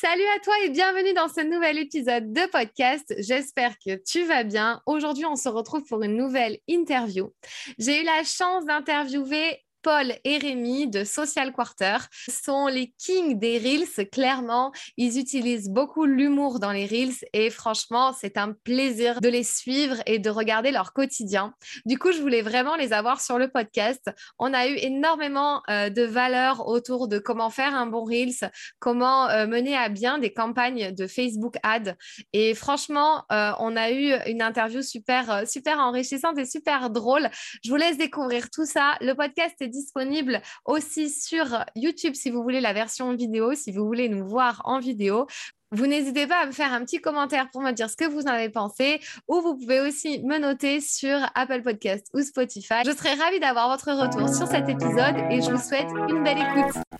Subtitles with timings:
[0.00, 3.14] Salut à toi et bienvenue dans ce nouvel épisode de podcast.
[3.18, 4.80] J'espère que tu vas bien.
[4.86, 7.34] Aujourd'hui, on se retrouve pour une nouvelle interview.
[7.76, 11.96] J'ai eu la chance d'interviewer Paul et Rémi de Social Quarter
[12.28, 14.08] sont les kings des Reels.
[14.10, 19.44] Clairement, ils utilisent beaucoup l'humour dans les Reels et franchement, c'est un plaisir de les
[19.44, 21.54] suivre et de regarder leur quotidien.
[21.86, 24.10] Du coup, je voulais vraiment les avoir sur le podcast.
[24.38, 29.28] On a eu énormément euh, de valeurs autour de comment faire un bon Reels, comment
[29.28, 31.94] euh, mener à bien des campagnes de Facebook Ads.
[32.32, 37.28] Et franchement, euh, on a eu une interview super, super enrichissante et super drôle.
[37.64, 38.96] Je vous laisse découvrir tout ça.
[39.00, 43.86] Le podcast est disponible aussi sur YouTube si vous voulez la version vidéo, si vous
[43.86, 45.26] voulez nous voir en vidéo.
[45.72, 48.22] Vous n'hésitez pas à me faire un petit commentaire pour me dire ce que vous
[48.22, 52.82] en avez pensé ou vous pouvez aussi me noter sur Apple Podcast ou Spotify.
[52.84, 56.38] Je serai ravie d'avoir votre retour sur cet épisode et je vous souhaite une belle
[56.38, 56.99] écoute.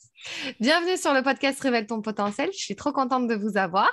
[0.59, 2.49] Bienvenue sur le podcast Révèle ton potentiel.
[2.53, 3.91] Je suis trop contente de vous avoir.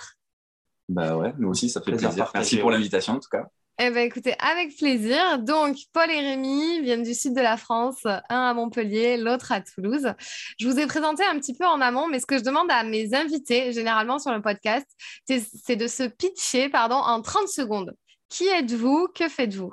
[0.88, 2.30] Bah ouais, nous aussi, ça fait plaisir.
[2.34, 3.46] Merci pour l'invitation en tout cas.
[3.80, 5.38] Eh bien, écoutez, avec plaisir.
[5.38, 9.60] Donc, Paul et Rémi viennent du sud de la France, un à Montpellier, l'autre à
[9.60, 10.12] Toulouse.
[10.58, 12.82] Je vous ai présenté un petit peu en amont, mais ce que je demande à
[12.82, 14.86] mes invités, généralement sur le podcast,
[15.28, 17.94] c'est de se pitcher pardon, en 30 secondes.
[18.28, 19.06] Qui êtes-vous?
[19.14, 19.72] Que faites-vous?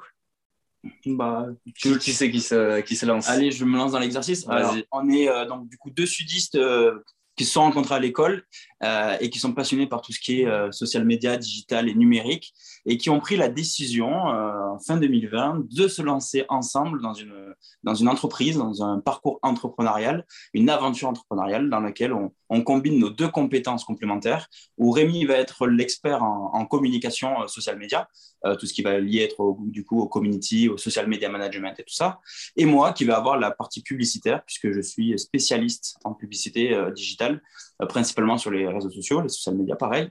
[1.06, 1.48] Bah,
[1.78, 3.30] qui, qui c'est qui se, qui se lance.
[3.30, 4.46] Allez, je me lance dans l'exercice.
[4.92, 7.00] On est euh, donc du coup deux sudistes euh,
[7.36, 8.44] qui se sont rencontrés à l'école
[8.84, 12.54] euh, et qui sont passionnés par tout ce qui est social media, digital et numérique
[12.86, 17.56] et qui ont pris la décision en fin 2020 de se lancer ensemble dans une,
[17.84, 22.32] dans une entreprise, dans un parcours entrepreneurial, une aventure entrepreneuriale dans laquelle on,
[22.64, 24.48] combine nos deux compétences complémentaires,
[24.78, 28.08] où Rémi va être l'expert en, communication social media,
[28.46, 31.30] euh, tout ce qui va lier être au, du coup au community, au social media
[31.30, 32.20] management et tout ça,
[32.56, 36.92] et moi qui vais avoir la partie publicitaire, puisque je suis spécialiste en publicité euh,
[36.92, 37.42] digitale,
[37.75, 40.10] euh, principalement sur les réseaux sociaux, les social media pareil,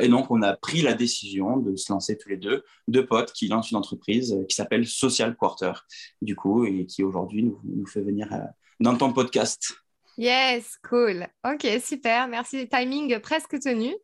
[0.00, 3.32] et donc on a pris la décision de se lancer tous les deux, deux potes
[3.32, 5.72] qui lancent une entreprise qui s'appelle Social Quarter,
[6.20, 8.28] du coup, et qui aujourd'hui nous, nous fait venir
[8.80, 9.72] dans ton podcast.
[10.16, 11.26] Yes, cool.
[11.44, 12.28] Ok, super.
[12.28, 12.68] Merci.
[12.68, 13.94] Timing presque tenu.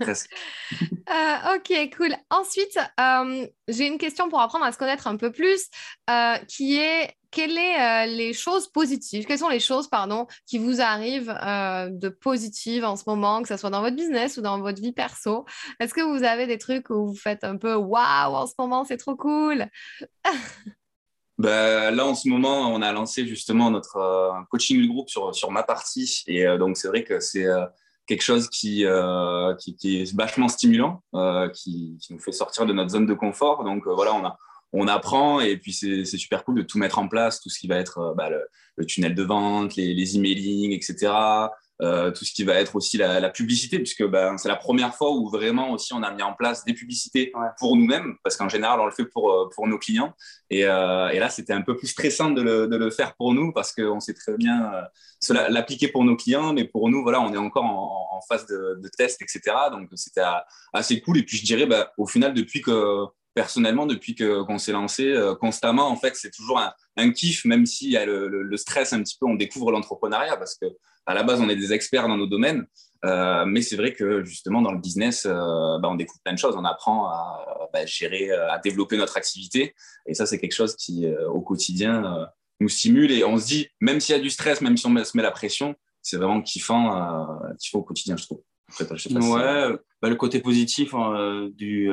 [0.00, 0.30] Presque.
[0.82, 2.14] euh, ok, cool.
[2.30, 5.68] Ensuite, euh, j'ai une question pour apprendre à se connaître un peu plus,
[6.10, 9.24] euh, qui est quelles sont les choses positives?
[9.26, 11.34] Quelles sont les choses, pardon, qui vous arrivent
[11.90, 14.92] de positives en ce moment, que ce soit dans votre business ou dans votre vie
[14.92, 15.44] perso?
[15.80, 18.84] Est-ce que vous avez des trucs où vous faites un peu waouh en ce moment,
[18.84, 19.66] c'est trop cool?
[21.36, 25.50] bah, là, en ce moment, on a lancé justement notre euh, coaching groupe sur, sur
[25.50, 26.22] ma partie.
[26.26, 27.64] Et euh, donc, c'est vrai que c'est euh,
[28.06, 28.84] quelque chose qui,
[29.58, 31.02] qui, qui, est vachement stimulant,
[31.54, 33.64] qui, qui, nous fait sortir de notre zone de confort.
[33.64, 34.38] Donc, voilà, on, a,
[34.72, 37.66] on apprend et puis c'est super cool de tout mettre en place, tout ce qui
[37.66, 38.46] va être bah, le,
[38.76, 41.12] le, tunnel de vente, les, les emailing, etc.
[41.84, 44.94] Euh, tout ce qui va être aussi la, la publicité, puisque ben, c'est la première
[44.94, 48.48] fois où vraiment aussi on a mis en place des publicités pour nous-mêmes, parce qu'en
[48.48, 50.14] général on le fait pour, euh, pour nos clients.
[50.48, 53.34] Et, euh, et là, c'était un peu plus stressant de le, de le faire pour
[53.34, 57.20] nous, parce qu'on sait très bien euh, l'appliquer pour nos clients, mais pour nous, voilà,
[57.20, 59.40] on est encore en, en phase de, de, test, etc.
[59.70, 60.22] Donc c'était
[60.72, 61.18] assez cool.
[61.18, 63.04] Et puis je dirais, ben, au final, depuis que
[63.34, 67.66] personnellement, depuis qu'on s'est lancé euh, constamment, en fait, c'est toujours un, un, kiff, même
[67.66, 70.66] s'il y a le, le, le, stress un petit peu, on découvre l'entrepreneuriat parce que
[71.06, 72.66] à la base, on est des experts dans nos domaines,
[73.04, 76.38] euh, mais c'est vrai que justement dans le business, euh, bah, on découvre plein de
[76.38, 79.74] choses, on apprend à bah, gérer, euh, à développer notre activité,
[80.06, 82.24] et ça c'est quelque chose qui euh, au quotidien euh,
[82.60, 83.10] nous stimule.
[83.12, 85.22] Et on se dit, même s'il y a du stress, même si on se met
[85.22, 88.42] la pression, c'est vraiment kiffant, kiffant au quotidien, je trouve.
[88.80, 89.68] Ouais,
[90.00, 90.92] bah, le côté positif
[91.54, 91.90] du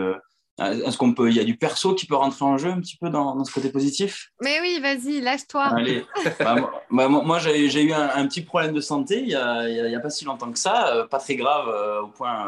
[0.70, 2.98] est-ce qu'on peut, il y a du perso qui peut rentrer en jeu un petit
[2.98, 4.32] peu dans, ce côté positif?
[4.42, 5.64] Mais oui, vas-y, lâche-toi.
[5.64, 6.06] Allez.
[6.40, 6.56] Bah,
[6.92, 10.26] bah, moi, j'ai eu un, petit problème de santé il n'y a, a, pas si
[10.26, 12.46] longtemps que ça, euh, pas très grave euh, au point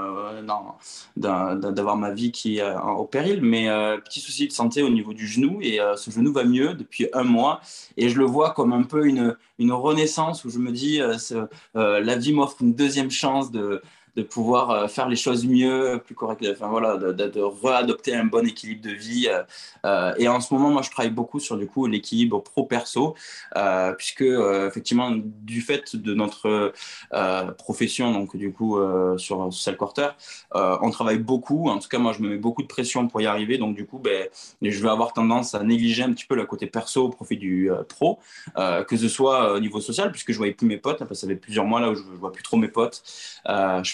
[1.16, 3.68] d'avoir ma vie qui est au péril, mais
[4.04, 7.24] petit souci de santé au niveau du genou et ce genou va mieux depuis un
[7.24, 7.62] mois
[7.98, 11.02] et je le vois comme un peu une, une renaissance où je me dis
[11.74, 13.82] la vie m'offre une deuxième chance de
[14.16, 18.26] de pouvoir euh, faire les choses mieux, plus correctement, enfin voilà, de, de, réadopter un
[18.26, 19.28] bon équilibre de vie.
[19.28, 19.44] Euh,
[19.86, 23.16] euh, et en ce moment, moi, je travaille beaucoup sur du coup l'équilibre pro-perso,
[23.98, 26.74] puisque effectivement, du fait de notre
[27.58, 28.80] profession, donc du coup
[29.18, 30.10] sur Social Quarter,
[30.54, 31.70] on travaille beaucoup.
[31.70, 33.58] En tout cas, moi, je me mets beaucoup de pression pour y arriver.
[33.58, 34.28] Donc du coup, ben,
[34.62, 37.70] je vais avoir tendance à négliger un petit peu le côté perso au profit du
[37.90, 38.20] pro,
[38.56, 41.04] que ce soit au niveau social, puisque je voyais plus mes potes.
[41.14, 43.04] ça fait plusieurs mois là où je, je vois plus trop mes potes.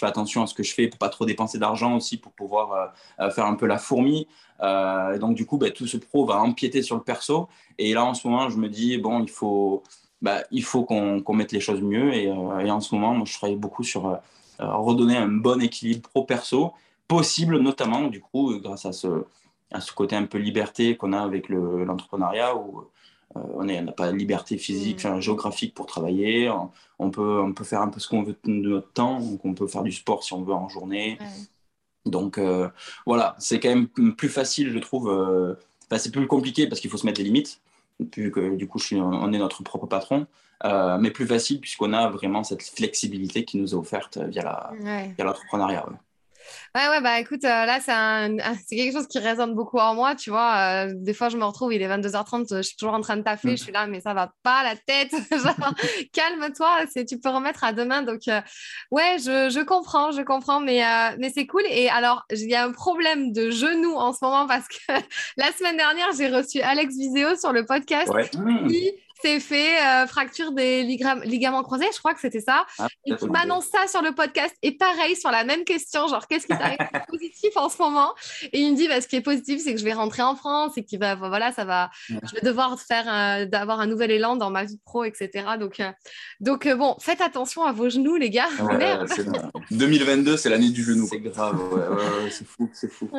[0.09, 3.25] Attention à ce que je fais pour pas trop dépenser d'argent aussi, pour pouvoir euh,
[3.25, 4.27] euh, faire un peu la fourmi.
[4.61, 7.47] Euh, donc du coup, bah, tout ce pro va empiéter sur le perso.
[7.77, 9.83] Et là, en ce moment, je me dis bon, il faut,
[10.21, 12.13] bah, il faut qu'on mette les choses mieux.
[12.13, 14.19] Et, en ce moment, moi, je travaille beaucoup sur
[14.59, 16.73] redonner un bon équilibre pro-perso,
[17.07, 19.23] possible notamment du coup grâce à ce,
[19.71, 22.55] à ce côté un peu liberté qu'on a avec l'entrepreneuriat
[23.35, 25.21] on n'a pas de liberté physique, mm.
[25.21, 26.51] géographique pour travailler.
[26.97, 29.19] On, peut, on peut faire un peu ce qu'on veut de notre temps.
[29.19, 31.17] Donc, on peut faire du sport si on veut en journée.
[32.05, 32.69] Donc, euh,
[33.05, 35.09] voilà, c'est quand même plus facile, je trouve.
[35.09, 35.55] Euh,
[35.97, 37.61] c'est plus compliqué parce qu'il faut se mettre des limites.
[38.15, 40.25] Vu que du coup, on est notre propre patron.
[40.63, 44.71] mais plus facile puisqu'on a vraiment cette flexibilité qui nous est offerte via
[45.19, 45.85] l'entrepreneuriat.
[45.87, 45.95] Ouais,
[46.75, 50.85] ouais, bah écoute, euh, là, c'est quelque chose qui résonne beaucoup en moi, tu vois.
[50.87, 53.23] Euh, des fois, je me retrouve, il est 22h30, je suis toujours en train de
[53.23, 55.13] taffer, je suis là, mais ça va pas la tête.
[56.13, 58.01] calme-toi, tu peux remettre à demain.
[58.01, 58.41] Donc, euh,
[58.91, 60.81] ouais, je, je, comprends, je comprends, mais,
[61.17, 61.63] mais c'est cool.
[61.69, 64.93] Et alors, il y a un problème de genou en ce moment parce que
[65.37, 68.11] la semaine dernière, j'ai reçu Alex Viseo sur le podcast
[68.67, 72.65] qui s'est fait euh, fracture des ligaments croisés, je crois que c'était ça.
[72.77, 74.55] Ah, et qui m'annonce ça sur le podcast.
[74.61, 76.77] Et pareil, sur la même question, genre, qu'est-ce qui t'arrive
[77.09, 78.13] positif en ce moment?
[78.53, 80.35] Et il me dit, bah, ce qui est positif, c'est que je vais rentrer en
[80.35, 84.35] France et que va, voilà, ça va, je vais devoir faire, d'avoir un nouvel élan
[84.35, 85.57] dans ma vie pro, etc.
[85.59, 85.91] Donc, euh,
[86.39, 88.49] donc euh, bon, faites attention à vos genoux, les gars.
[89.71, 91.07] 2022, c'est l'année du genou.
[91.09, 91.59] C'est grave,
[92.29, 93.09] c'est fou, c'est fou.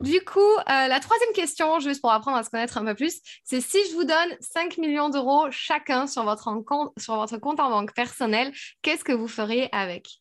[0.00, 3.20] Du coup, euh, la troisième question, juste pour apprendre à se connaître un peu plus,
[3.44, 7.60] c'est si je vous donne 5 millions d'euros chacun sur votre, compte, sur votre compte
[7.60, 8.52] en banque personnel,
[8.82, 10.20] qu'est-ce que vous feriez avec?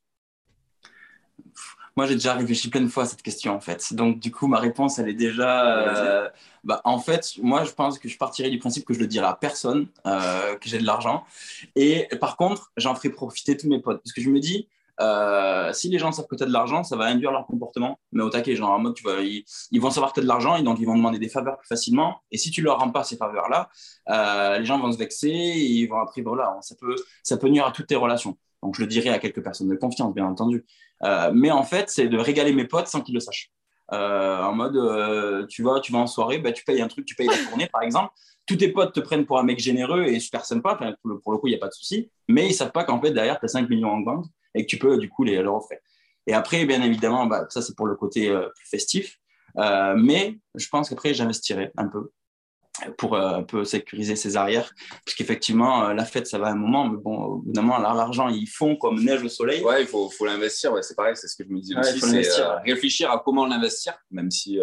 [1.95, 3.93] Moi, j'ai déjà réfléchi plein de fois à cette question, en fait.
[3.93, 5.87] Donc, du coup, ma réponse, elle est déjà.
[5.87, 6.29] Euh,
[6.63, 9.27] bah, en fait, moi, je pense que je partirais du principe que je le dirais
[9.27, 11.23] à personne, euh, que j'ai de l'argent.
[11.75, 14.01] Et par contre, j'en ferai profiter tous mes potes.
[14.03, 14.67] Parce que je me dis,
[14.99, 17.99] euh, si les gens savent que tu as de l'argent, ça va induire leur comportement.
[18.11, 20.27] Mais au taquet, genre en mode, tu vois, ils, vont savoir que tu as de
[20.27, 22.21] l'argent et donc ils vont demander des faveurs plus facilement.
[22.31, 23.69] Et si tu leur rends pas ces faveurs-là,
[24.09, 27.49] euh, les gens vont se vexer et ils vont après, voilà, ça peut, ça peut
[27.49, 28.37] nuire à toutes tes relations.
[28.61, 30.65] Donc je le dirai à quelques personnes de confiance, bien entendu.
[31.03, 33.51] Euh, mais en fait, c'est de régaler mes potes sans qu'ils le sachent.
[33.89, 37.27] en mode, tu vois, tu vas en soirée, bah, tu payes un truc, tu payes
[37.27, 38.13] la tournée, par exemple
[38.45, 41.47] tous tes potes te prennent pour un mec généreux et super sympa, pour le, coup,
[41.47, 43.49] il n'y a pas de souci, mais ils savent pas qu'en fait, derrière, tu as
[43.49, 44.25] 5 millions en banque
[44.55, 45.79] et que tu peux du coup les, leur offrir.
[46.27, 49.19] Et après, bien évidemment, bah, ça c'est pour le côté euh, plus festif.
[49.57, 52.11] Euh, mais je pense qu'après, j'investirai un peu
[52.97, 54.73] pour euh, un peu sécuriser ses arrières.
[55.05, 59.03] Parce qu'effectivement, la fête, ça va un moment, mais bon, évidemment, l'argent, ils font comme
[59.03, 59.63] neige au soleil.
[59.63, 61.99] Ouais, il faut, faut l'investir, ouais, c'est pareil, c'est ce que je me disais aussi.
[61.99, 64.59] C'est réfléchir à comment l'investir, même si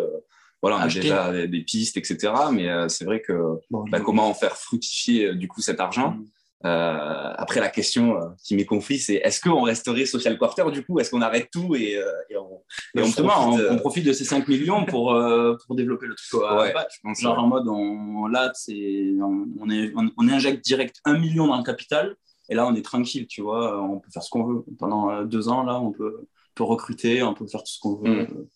[0.61, 2.33] voilà, on a déjà des, pistes, etc.
[2.53, 6.13] Mais c'est vrai que bah, comment en faire fructifier du coup cet argent.
[6.13, 6.25] Mm.
[6.67, 10.85] Euh, après, la question euh, qui m'est confiée, c'est est-ce qu'on resterait social quarter du
[10.85, 11.01] coup?
[11.01, 12.63] Est-ce qu'on arrête tout et, euh, et, on,
[12.95, 15.19] et on, profite, on, profite, de ces 5 millions pour,
[15.67, 16.75] pour développer le truc ouais,
[17.19, 22.15] Genre en mode, on, là, on, est, on, injecte direct 1 million dans le capital
[22.51, 23.81] et là, on est tranquille, tu vois?
[23.83, 24.65] On peut faire ce qu'on veut.
[24.79, 28.23] Pendant deux ans, là, on peut, peut recruter, on peut faire tout ce qu'on veut.
[28.25, 28.47] Mm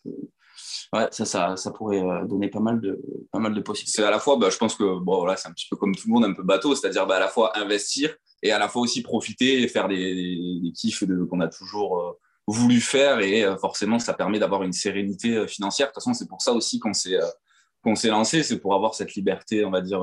[0.92, 3.00] ouais, ça, ça, ça, pourrait euh, donner pas mal de,
[3.32, 4.02] pas mal de possibilités.
[4.02, 5.94] C'est à la fois, bah, je pense que bon, voilà, c'est un petit peu comme
[5.94, 8.68] tout le monde, un peu bateau, c'est-à-dire bah, à la fois investir et à la
[8.68, 12.12] fois aussi profiter et faire des, kiffs qu'on a toujours euh,
[12.46, 13.20] voulu faire.
[13.20, 15.88] Et euh, forcément, ça permet d'avoir une sérénité financière.
[15.88, 17.18] De toute façon, c'est pour ça aussi qu'on s'est
[17.82, 20.00] qu'on s'est lancé, c'est pour avoir cette liberté, on va dire,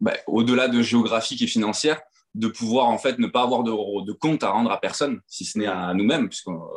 [0.00, 2.00] bah, au-delà de géographique et financière,
[2.34, 3.70] de pouvoir en fait ne pas avoir de,
[4.04, 6.28] de compte à rendre à personne, si ce n'est à nous-mêmes.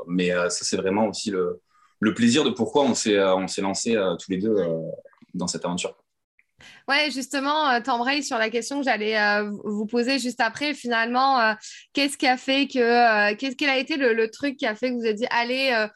[0.06, 1.60] Mais ça, c'est vraiment aussi le,
[2.04, 4.78] le plaisir de pourquoi on s'est euh, lancé euh, tous les deux euh,
[5.34, 5.96] dans cette aventure.
[6.88, 9.18] Ouais, justement, t'embrayes sur la question que j'allais
[9.66, 10.74] vous poser juste après.
[10.74, 11.56] Finalement,
[11.92, 14.96] qu'est-ce qui a fait que, qu'est-ce quel a été le, truc qui a fait que
[14.96, 15.88] vous avez dit, allez,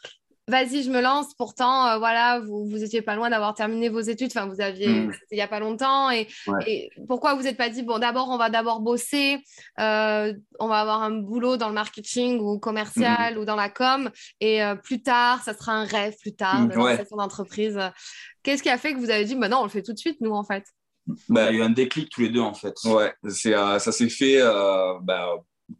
[0.48, 1.34] vas-y, je me lance.
[1.36, 4.32] Pourtant, euh, voilà, vous, vous étiez pas loin d'avoir terminé vos études.
[4.36, 5.12] Enfin, vous aviez, Mm.
[5.14, 6.10] c'était il y a pas longtemps.
[6.12, 6.28] Et,
[6.66, 9.38] et pourquoi vous n'êtes pas dit, bon, d'abord, on va d'abord bosser,
[9.80, 14.10] euh, on va avoir un boulot dans le marketing ou commercial ou dans la com,
[14.40, 16.92] et euh, plus tard, ça sera un rêve plus tard Mm, de ouais.
[16.98, 17.80] lancer son entreprise.
[18.44, 20.00] Qu'est-ce qui a fait que vous avez dit, bah non, on le fait tout de
[20.00, 20.64] suite, nous, en fait?
[21.30, 22.74] Bah, il y a eu un déclic tous les deux, en fait.
[22.86, 25.30] Ouais, c'est, euh, ça s'est fait euh, bah,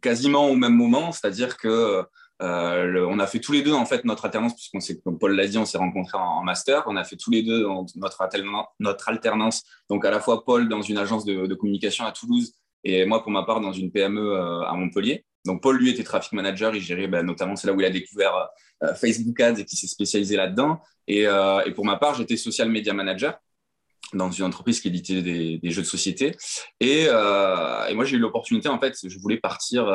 [0.02, 2.04] quasiment au même moment, c'est-à-dire que
[2.40, 5.34] euh, on a fait tous les deux en fait notre alternance, puisqu'on s'est, comme Paul
[5.34, 6.84] l'a dit, on s'est rencontrés en, master.
[6.86, 7.66] On a fait tous les deux
[7.96, 8.22] notre,
[9.08, 12.52] alternance, donc à la fois Paul dans une agence de, communication à Toulouse
[12.84, 15.24] et moi pour ma part dans une PME euh, à Montpellier.
[15.44, 17.90] Donc Paul lui était traffic manager, il gérait bah, notamment c'est là où il a
[17.90, 18.48] découvert
[18.84, 20.80] euh, Facebook Ads et qui s'est spécialisé là-dedans.
[21.08, 21.26] Et,
[21.74, 23.38] pour ma part j'étais social media manager
[24.12, 26.36] dans une entreprise qui éditait des, jeux de société.
[26.80, 29.86] Et, moi, j'ai eu l'opportunité, en fait, je voulais partir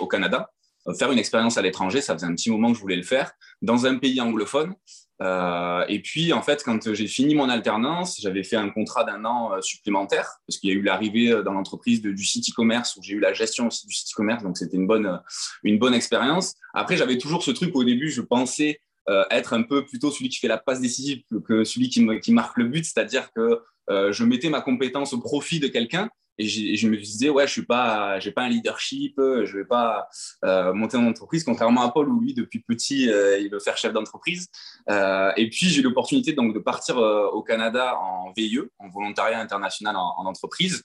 [0.00, 0.50] au Canada,
[0.94, 2.00] faire une expérience à l'étranger.
[2.00, 4.74] Ça faisait un petit moment que je voulais le faire, dans un pays anglophone.
[5.22, 9.24] Euh, et puis, en fait, quand j'ai fini mon alternance, j'avais fait un contrat d'un
[9.24, 12.96] an euh, supplémentaire, parce qu'il y a eu l'arrivée euh, dans l'entreprise du site e-commerce,
[12.96, 15.16] où j'ai eu la gestion aussi du site e-commerce, donc c'était une bonne, euh,
[15.64, 16.54] une bonne expérience.
[16.74, 20.28] Après, j'avais toujours ce truc, au début, je pensais euh, être un peu plutôt celui
[20.28, 24.24] qui fait la passe décisive que, celui qui, marque le but, c'est-à-dire que euh, je
[24.24, 28.18] mettais ma compétence au profit de quelqu'un et, je me disais ouais je suis pas
[28.20, 30.08] j'ai pas un leadership je vais pas
[30.44, 33.76] euh, monter mon entreprise contrairement à Paul où lui depuis petit euh, il veut faire
[33.76, 34.48] chef d'entreprise
[34.88, 39.40] Euh, et puis j'ai eu l'opportunité donc de partir au Canada en VIE en volontariat
[39.40, 40.82] international en, en entreprise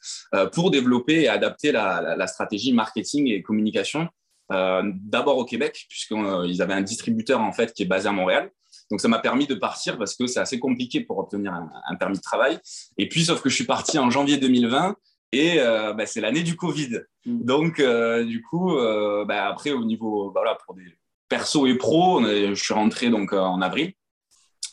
[0.54, 4.10] pour développer et adapter la, stratégie marketing et communication
[4.50, 8.52] d'abord au Québec puisqu'ils avaient un distributeur en fait qui est basé à Montréal
[8.92, 12.18] donc, ça m'a permis de partir parce que c'est assez compliqué pour obtenir un, permis
[12.18, 12.60] de travail.
[12.98, 14.96] Et puis, sauf que je suis parti en janvier 2020
[15.32, 17.02] et euh, bah, c'est l'année du Covid.
[17.26, 20.84] Donc, euh, du coup, euh, bah, après, au niveau, bah, voilà, pour des
[21.30, 23.94] perso et pro, on est, je suis rentré donc en avril.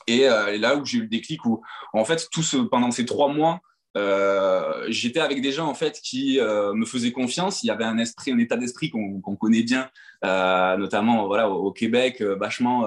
[0.08, 1.62] Et, et là où j'ai eu le déclic, où
[1.92, 3.60] en fait, tout ce, pendant ces trois mois,
[3.96, 7.62] euh, j'étais avec des gens en fait qui euh, me faisaient confiance.
[7.62, 9.90] Il y avait un esprit, un état d'esprit qu'on qu connaît bien,
[10.24, 12.84] euh, notamment voilà au, Québec, vachement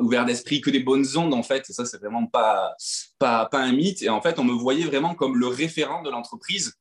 [0.00, 1.68] ouvert d'esprit, que des bonnes ondes en fait.
[1.68, 2.74] Et ça, c'est vraiment pas,
[3.18, 4.02] pas pas un mythe.
[4.02, 6.74] Et en fait, on me voyait vraiment comme le référent de l'entreprise,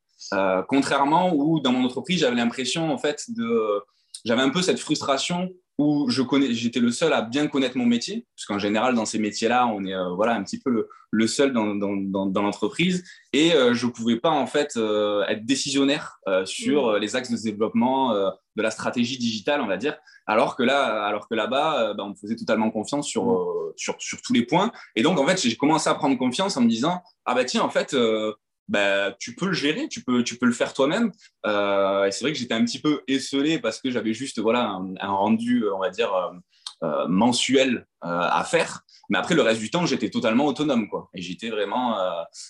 [0.67, 3.83] contrairement où dans mon entreprise, j'avais l'impression en fait de,
[4.25, 5.49] j'avais un peu cette frustration
[5.81, 9.05] où je connais, j'étais le seul à bien connaître mon métier, parce qu'en général dans
[9.05, 12.25] ces métiers-là, on est euh, voilà un petit peu le, le seul dans, dans, dans,
[12.27, 16.97] dans l'entreprise, et euh, je pouvais pas en fait euh, être décisionnaire sur mmh.
[16.97, 19.97] les axes de développement de la stratégie digitale, on va dire,
[20.27, 23.73] alors que là, alors que là-bas, bah, on me faisait totalement confiance sur, mmh.
[23.75, 26.61] sur sur tous les points, et donc en fait j'ai commencé à prendre confiance en
[26.61, 27.95] me disant ah bah tiens en fait
[28.71, 31.11] bah, tu peux le gérer, tu peux, tu peux le faire toi-même.
[31.45, 34.79] Euh, et c'est vrai que j'étais un petit peu esselé parce que j'avais juste voilà,
[34.99, 36.31] un, rendu, on va dire, euh,
[36.83, 38.81] euh, mensuel à faire.
[39.09, 40.87] Mais après, le reste du temps, j'étais totalement autonome.
[40.89, 41.09] Quoi.
[41.13, 41.97] Et j'étais vraiment,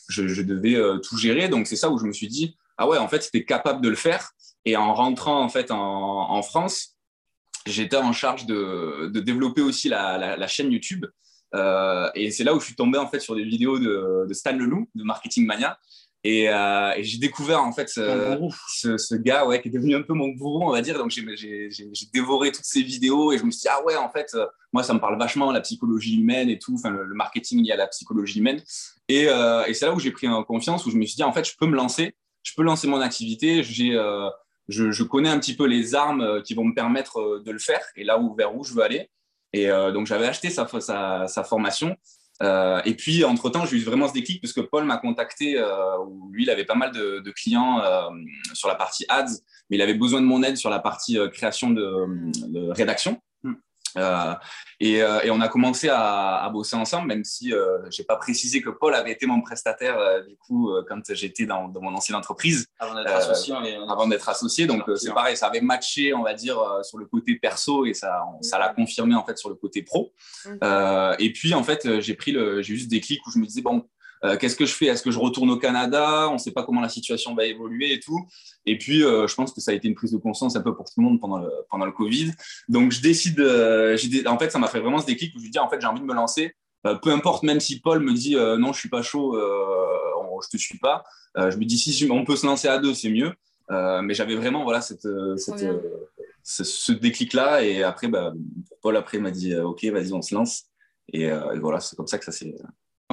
[0.10, 1.50] je, devais tout gérer.
[1.50, 3.90] Donc, c'est ça où je me suis dit, ah ouais, en fait, c'était capable de
[3.90, 4.32] le faire.
[4.64, 6.96] Et en rentrant en, fait, en, France,
[7.66, 11.06] j'étais en charge de, de développer aussi la, la, la chaîne YouTube.
[12.16, 14.56] et c'est là où je suis tombé en fait sur des vidéos de, de Stan
[14.56, 15.78] Leloup, de Marketing Mania,
[16.24, 18.38] et, euh, et j'ai découvert en fait ce,
[18.68, 20.98] ce, ce, gars ouais, qui est devenu un peu mon gourou, on va dire.
[20.98, 21.70] Donc j'ai
[22.14, 24.84] dévoré toutes ces vidéos et je me suis dit, ah ouais, en fait, euh, moi
[24.84, 27.76] ça me parle vachement la psychologie humaine et tout, enfin le, le marketing lié à
[27.76, 28.62] la psychologie humaine.
[29.08, 31.24] Et, euh, et c'est là où j'ai pris en confiance, où je me suis dit,
[31.24, 34.30] en fait, je peux me lancer, je peux lancer mon activité, j'ai euh,
[34.70, 37.84] je, je, connais un petit peu les armes qui vont me permettre de le faire
[37.96, 39.10] et là où, vers où je veux aller.
[39.54, 41.96] Et euh, donc j'avais acheté sa, sa, sa formation.
[42.42, 45.98] Euh, et puis, entre-temps, j'ai eu vraiment ce déclic parce que Paul m'a contacté, euh,
[46.00, 48.10] où lui, il avait pas mal de, clients euh,
[48.54, 49.26] sur la partie ads,
[49.70, 53.22] mais il avait besoin de mon aide sur la partie euh, création de rédaction.
[53.98, 54.34] Euh,
[54.80, 58.16] et, euh, et, on a commencé à, à, bosser ensemble, même si euh, j'ai pas
[58.16, 61.82] précisé que Paul avait été mon prestataire euh, du coup euh, quand j'étais dans, dans,
[61.82, 62.66] mon ancienne entreprise.
[62.80, 63.54] Avant d'être associé.
[63.88, 67.36] Avant d'être associé, donc c'est pareil, ça avait matché, on va dire, sur le côté
[67.36, 70.14] perso et ça, on, ça l'a confirmé en fait sur le côté pro.
[70.64, 73.46] Euh, et puis en fait, j'ai pris le, j'ai juste des clics où je me
[73.46, 73.88] disais bon,
[74.24, 74.86] euh, qu'est-ce que je fais?
[74.86, 76.30] Est-ce que je retourne au Canada?
[76.30, 78.20] On ne sait pas comment la situation va évoluer et tout.
[78.66, 80.76] Et puis, euh, je pense que ça a été une prise de conscience un peu
[80.76, 82.32] pour tout le monde pendant le, pendant le Covid.
[82.70, 83.40] Donc, je décide.
[83.40, 83.98] Euh,
[84.28, 85.88] en fait, ça m'a fait vraiment ce déclic où je me dis en fait, j'ai
[85.88, 86.56] envie de me lancer.
[87.04, 90.80] Peu importe, même si Paul me dit non, je suis pas chaud, je te suis
[90.80, 91.04] pas.
[91.36, 93.34] je me dis si on peut se lancer à deux, c'est mieux.
[93.70, 95.64] mais j'avais vraiment voilà cette, cette
[96.42, 97.64] ce, ce déclic-là.
[97.64, 98.34] Et après, bah,
[98.82, 100.64] Paul après m'a dit ok, vas-y, on se lance.
[101.14, 102.56] Et, et voilà, c'est comme ça que ça s'est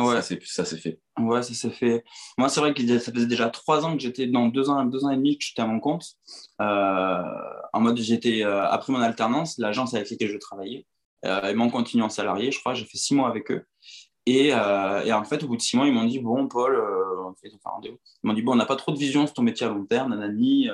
[0.04, 0.22] Ouais.
[0.44, 1.00] Ça s'est fait.
[1.18, 2.04] Ouais, ça s'est fait.
[2.36, 5.04] Moi, c'est vrai que ça faisait déjà trois ans que j'étais, dans deux ans, deux
[5.04, 6.04] ans et demi que j'étais à mon compte.
[6.60, 7.22] Euh,
[7.72, 10.86] en mode, j'étais, euh, après mon alternance, l'agence avec laquelle je travaillais,
[11.24, 12.74] ils m'ont continué en salarié, je crois.
[12.74, 13.64] J'ai fait six mois avec eux.
[14.26, 16.76] Et, en fait, au bout de six mois, ils m'ont dit Bon, Paul,
[17.26, 17.58] on fait, Ils
[18.22, 20.10] m'ont dit Bon, on n'a pas trop de vision sur ton métier à long terme,
[20.10, 20.68] nanani,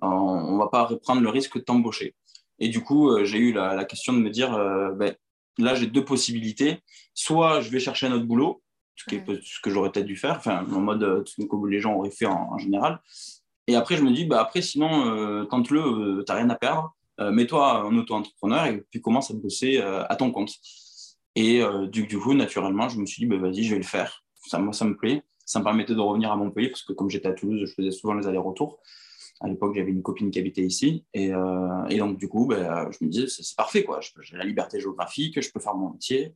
[0.00, 2.14] on ne va pas reprendre le risque de t'embaucher.
[2.58, 4.50] Et du coup, j'ai eu la, question de me dire
[4.96, 5.14] ben,
[5.58, 6.82] Là, j'ai deux possibilités.
[7.14, 8.62] Soit je vais chercher un autre boulot,
[8.96, 12.58] ce, que j'aurais peut-être dû faire, enfin, en mode comme les gens auraient fait en
[12.58, 13.00] général.
[13.66, 16.54] Et après, je me dis, bah, après, sinon, euh, tente-le, euh, tu n'as rien à
[16.54, 16.94] perdre.
[17.20, 20.52] Euh, mets-toi en auto-entrepreneur et puis commence à bosser à ton compte.
[21.36, 24.24] Et du, coup, naturellement, je me suis dit, bah, vas-y, je vais le faire.
[24.46, 25.22] Ça, moi, ça me plaît.
[25.46, 27.90] Ça me permettait de revenir à Montpellier parce que comme j'étais à Toulouse, je faisais
[27.90, 28.78] souvent les allers-retours.
[29.44, 31.04] À l'époque, j'avais une copine qui habitait ici.
[31.12, 31.32] Et,
[31.90, 33.86] et donc, du coup, bah, je me disais, c'est parfait.
[34.22, 36.34] J'ai la liberté géographique, je peux faire mon métier.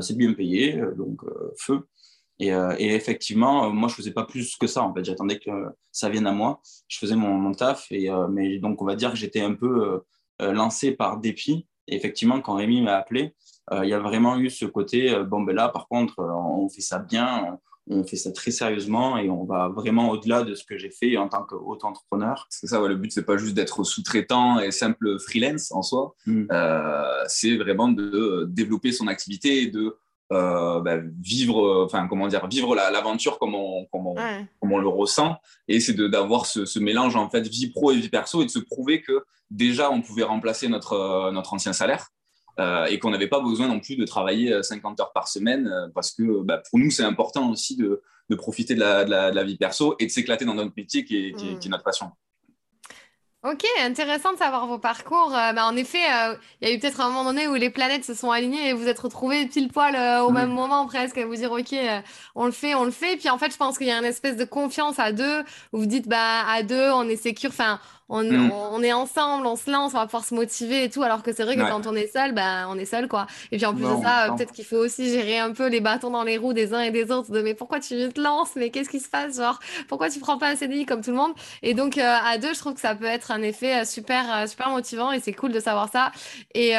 [0.00, 1.20] c'est bien payé, donc
[1.58, 1.86] feu.
[2.42, 4.82] Euh, et, effectivement, euh, moi, je faisais pas plus que ça.
[4.82, 5.50] En fait, j'attendais que
[5.92, 6.60] ça vienne à moi.
[6.88, 7.86] Je faisais mon, taf.
[7.90, 10.02] Et, euh, mais donc, on va dire que j'étais un peu
[10.40, 11.66] lancé par dépit.
[11.88, 13.34] Et effectivement, quand Rémi m'a appelé,
[13.72, 16.98] il y a vraiment eu ce côté bon, ben là, par contre, on fait ça
[16.98, 17.58] bien,
[17.88, 21.16] on fait ça très sérieusement et on va vraiment au-delà de ce que j'ai fait
[21.16, 22.46] en tant qu'auto-entrepreneur.
[22.50, 26.14] C'est ça, le but, c'est pas juste d'être sous-traitant et simple freelance en soi.
[26.26, 26.46] Hmm.
[27.28, 29.96] c'est vraiment de développer son activité et de
[30.32, 34.16] euh, bah, vivre, enfin comment dire, vivre l'aventure comme on, comme, on,
[34.60, 35.36] on, le ressent.
[35.68, 38.50] Et c'est d'avoir ce, ce, mélange en fait vie pro et vie perso et de
[38.50, 42.08] se prouver que déjà on pouvait remplacer notre, euh, notre ancien salaire.
[42.58, 46.12] Euh, et qu'on n'avait pas besoin non plus de travailler 50 heures par semaine parce
[46.12, 49.58] que bah, pour nous c'est important aussi de, de profiter de la, de, la, vie
[49.58, 52.12] perso et de s'éclater dans notre métier qui est, qui est, qui est notre passion.
[53.48, 55.32] Ok, intéressant de savoir vos parcours.
[55.32, 57.70] Euh, bah, en effet, euh, il y a eu peut-être un moment donné où les
[57.70, 61.16] planètes se sont alignées et vous êtes retrouvés pile poil euh, au même moment presque
[61.18, 61.76] à vous dire ok,
[62.34, 63.16] on le fait, on le fait.
[63.16, 65.78] Puis en fait, je pense qu'il y a une espèce de confiance à deux où
[65.78, 67.50] vous dites bah à deux, on est sécure.
[67.50, 68.52] Enfin, Mm.
[68.52, 71.02] on, est ensemble, on se lance, on va pouvoir se motiver et tout.
[71.02, 73.26] Alors que c'est vrai que quand on est seul, bah, on est seul, quoi.
[73.50, 76.10] Et puis en plus de ça, peut-être qu'il faut aussi gérer un peu les bâtons
[76.10, 77.32] dans les roues des uns et des autres.
[77.32, 78.50] De mais pourquoi tu te lances?
[78.56, 79.36] Mais qu'est-ce qui se passe?
[79.36, 79.58] Genre,
[79.88, 81.32] pourquoi tu prends pas un CDI comme tout le monde?
[81.62, 84.24] Et donc, euh, à deux, je trouve que ça peut être un effet euh, super,
[84.34, 86.12] euh, super motivant et c'est cool de savoir ça.
[86.54, 86.74] Et,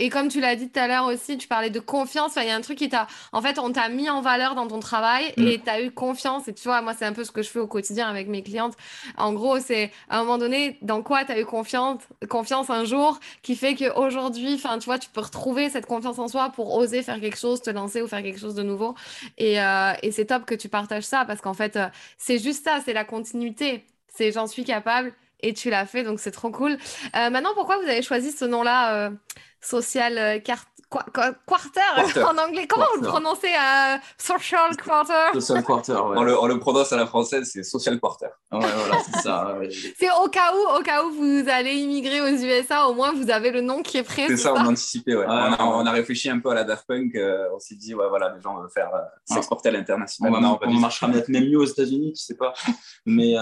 [0.00, 2.32] et comme tu l'as dit tout à l'heure aussi, tu parlais de confiance.
[2.36, 3.06] Il y a un truc qui t'a.
[3.32, 5.46] En fait, on t'a mis en valeur dans ton travail mm.
[5.46, 6.48] et tu as eu confiance.
[6.48, 8.42] Et tu vois, moi, c'est un peu ce que je fais au quotidien avec mes
[8.42, 8.74] clientes.
[9.16, 12.84] En gros, c'est à un moment donné, dans quoi tu as eu confiance, confiance un
[12.84, 16.74] jour qui fait qu'aujourd'hui, enfin, tu vois, tu peux retrouver cette confiance en soi pour
[16.74, 18.94] oser faire quelque chose, te lancer ou faire quelque chose de nouveau.
[19.38, 21.86] Et, euh, et c'est top que tu partages ça parce qu'en fait, euh,
[22.18, 23.84] c'est juste ça, c'est la continuité.
[24.08, 25.12] C'est j'en suis capable
[25.46, 26.72] et tu l'as fait, donc c'est trop cool.
[27.16, 29.10] Euh, maintenant, pourquoi vous avez choisi ce nom-là
[29.60, 30.42] social
[30.92, 31.80] euh, quarter,
[32.24, 32.66] en anglais.
[32.66, 35.32] Comment vous le prononcez euh, Social quarter?
[35.34, 38.28] Social quarter, on, le, prononce à la française, c'est social quarter.
[38.52, 39.58] Ouais, voilà, c'est ça.
[39.98, 43.30] c'est au cas où, au cas où vous allez immigrer aux USA, au moins vous
[43.30, 44.26] avez le nom qui est prêt.
[44.28, 45.26] C'est ça, on a anticipé, ouais.
[45.26, 48.32] on, a, réfléchi un peu à la Daft Punk, euh, on s'est dit, ouais, voilà,
[48.34, 48.90] les gens veulent faire
[49.24, 50.32] s'exporter à l'international.
[50.34, 52.54] On, on marchera peut-être même mieux aux États-Unis, tu sais pas.
[53.06, 53.34] Mais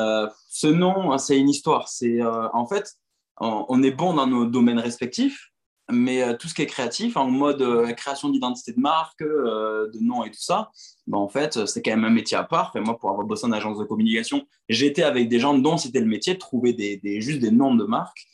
[0.48, 1.88] ce nom, c'est une histoire.
[1.88, 2.94] C'est en fait,
[3.38, 5.51] on est bon dans nos domaines respectifs
[5.92, 9.90] mais euh, tout ce qui est créatif, en mode euh, création d'identité de marque, euh,
[9.90, 10.70] de nom et tout ça,
[11.06, 12.72] ben, en fait, c'est quand même un métier à part.
[12.76, 16.06] moi, pour avoir bossé en agence de communication, j'étais avec des gens dont c'était le
[16.06, 18.26] métier de trouver des, juste des noms de marques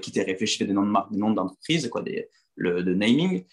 [0.00, 2.02] qui étaient réfléchis, des noms de marques, des noms d'entreprise, quoi,
[2.56, 3.44] le, de naming.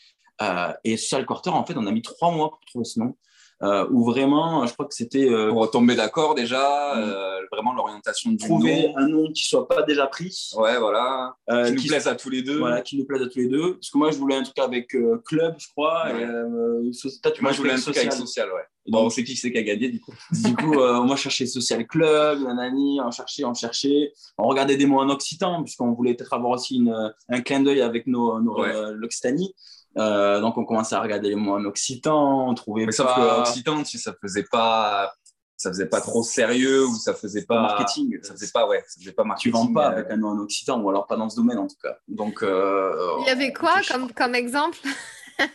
[0.83, 3.15] et Social Quarter, en fait, on a mis trois mois pour trouver ce nom
[3.63, 6.99] euh, où vraiment, je crois que c'était euh, pour tomber d'accord déjà, mm.
[6.99, 10.51] euh, vraiment l'orientation du trouver un nom qui soit pas déjà pris.
[10.55, 11.35] Ouais, voilà.
[11.49, 12.59] Euh, qui nous plaise à tous les deux.
[12.59, 13.73] Voilà, qui nous plaise à tous les deux.
[13.73, 16.05] Parce que moi, je voulais un truc avec euh, club, je crois.
[16.05, 16.23] Ouais.
[16.23, 18.61] Et, tu moi, je voulais un truc avec social, ouais.
[18.89, 20.13] Bon, on sait qui c'est qui a gagné du coup?
[20.31, 24.13] Du coup, moi, je cherchais Social Club, nanani, on cherchait, on cherchait.
[24.37, 27.81] On regardait des mots en occitan, puisqu'on voulait peut-être avoir aussi une, un clin d'œil
[27.81, 29.53] avec nos, nos l'Occitanie.
[29.97, 33.39] Euh, donc on commençait à regarder les mots en occitan, on trouvait Mais sauf que
[33.41, 35.11] occitan, ça faisait pas
[35.59, 38.99] ça faisait pas trop sérieux ou ça faisait pas marketing ça faisait pas ouais ça
[38.99, 39.91] faisait pas marketing tu vends pas euh.
[39.93, 42.43] avec un nom en occitan ou alors pas dans ce domaine en tout cas donc
[42.43, 44.77] euh, il y avait quoi comme, comme exemple?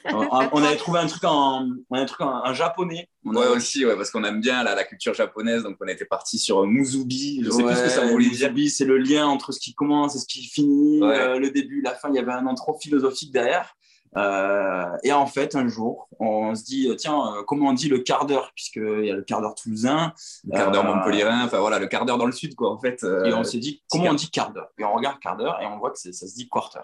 [0.05, 0.29] On
[0.65, 3.09] avait trouvé un truc en, un truc en, japonais.
[3.25, 5.65] On ouais, aussi, ouais, parce qu'on aime bien la, la, culture japonaise.
[5.65, 7.43] Donc, on était parti sur Muzubi.
[7.45, 8.53] Je sais plus ce que ça voulait dire.
[8.53, 11.95] Muzubi, c'est le lien entre ce qui commence et ce qui finit, le début, la
[11.95, 12.11] fin.
[12.11, 13.75] Il y avait un nom trop philosophique derrière.
[14.17, 18.01] Euh, et en fait, un jour, on se dit, tiens, euh, comment on dit le
[18.01, 20.13] quart d'heure, puisqu'il y a le quart d'heure toulousain.
[20.45, 22.79] Le quart d'heure euh, montpellierin, enfin voilà, le quart d'heure dans le sud, quoi, en
[22.79, 23.03] fait.
[23.25, 24.69] et on s'est dit, comment on dit quart d'heure?
[24.79, 26.81] Et on regarde quart d'heure et on voit que ça se dit quarter.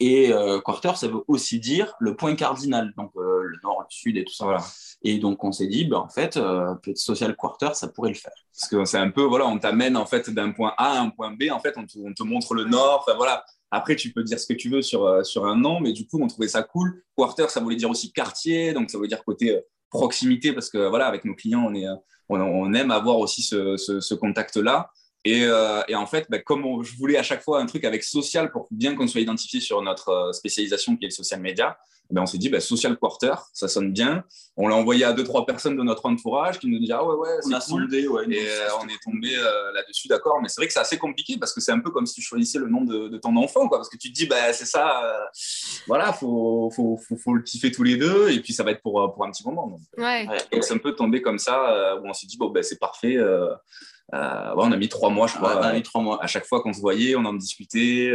[0.00, 0.32] Et
[0.64, 4.34] quarter, ça veut aussi dire le point cardinal, donc le nord, le sud et tout
[4.34, 4.44] ça.
[4.44, 4.64] Voilà.
[5.02, 8.32] Et donc, on s'est dit, ben, en fait, peut-être social quarter, ça pourrait le faire.
[8.52, 11.10] Parce que c'est un peu, voilà, on t'amène en fait d'un point A à un
[11.10, 14.12] point B, en fait, on te, on te montre le nord, enfin voilà, Après, tu
[14.12, 16.48] peux dire ce que tu veux sur, sur un nom, mais du coup, on trouvait
[16.48, 17.02] ça cool.
[17.16, 21.06] Quarter, ça voulait dire aussi quartier, donc ça veut dire côté proximité, parce que voilà,
[21.06, 21.86] avec nos clients, on, est,
[22.28, 24.90] on, aime avoir aussi ce, contact-là.
[25.24, 25.42] Et,
[25.88, 28.68] et, en fait, bah, comme je voulais à chaque fois un truc avec social pour
[28.70, 31.76] bien qu'on soit identifié sur notre spécialisation qui est le social media,
[32.10, 34.24] ben on s'est dit, ben, Social Quarter, ça sonne bien.
[34.56, 37.14] On l'a envoyé à deux, trois personnes de notre entourage qui nous disaient, ah ouais,
[37.14, 38.24] ouais, on a soldé, ouais.
[38.30, 40.38] Et euh, on est tombé euh, là-dessus, d'accord.
[40.40, 42.22] Mais c'est vrai que c'est assez compliqué parce que c'est un peu comme si tu
[42.22, 43.78] choisissais le nom de, ton enfant, quoi.
[43.78, 45.18] Parce que tu te dis, ben, c'est ça, euh,
[45.86, 48.80] voilà, faut, faut, faut, faut, le kiffer tous les deux et puis ça va être
[48.80, 49.66] pour, pour un petit moment.
[49.66, 50.26] Donc, ouais.
[50.26, 53.18] donc c'est un peu tombé comme ça où on s'est dit, bon, ben, c'est parfait.
[54.12, 55.58] on a mis trois mois, je crois.
[55.58, 56.22] on a mis trois mois.
[56.22, 58.14] À chaque fois qu'on se voyait, on en discutait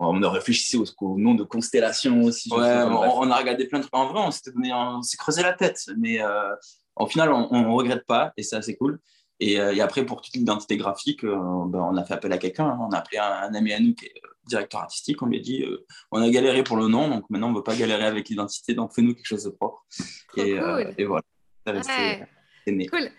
[0.00, 2.52] on a réfléchi au, au, nom de constellation aussi.
[2.52, 3.94] Ouais, on, a regardé plein de trucs.
[3.94, 6.54] En vrai, on s'est donné, on s'est creusé la tête, mais euh,
[6.96, 8.98] au final, on, ne regrette pas et c'est assez cool.
[9.42, 11.36] Euh, et, après, pour toute l'identité graphique, euh,
[11.66, 12.66] ben, on a fait appel à quelqu'un.
[12.66, 12.78] Hein.
[12.80, 14.14] On a appelé un, ami à nous qui est
[14.46, 15.22] directeur artistique.
[15.22, 15.64] On lui a dit,
[16.10, 18.74] on a galéré pour le nom, donc maintenant on ne veut pas galérer avec l'identité,
[18.74, 19.84] donc fais-nous quelque chose de propre.
[20.36, 20.58] Et,
[20.98, 21.22] et, voilà.
[22.64, 22.86] C'est né.
[22.86, 23.10] Cool.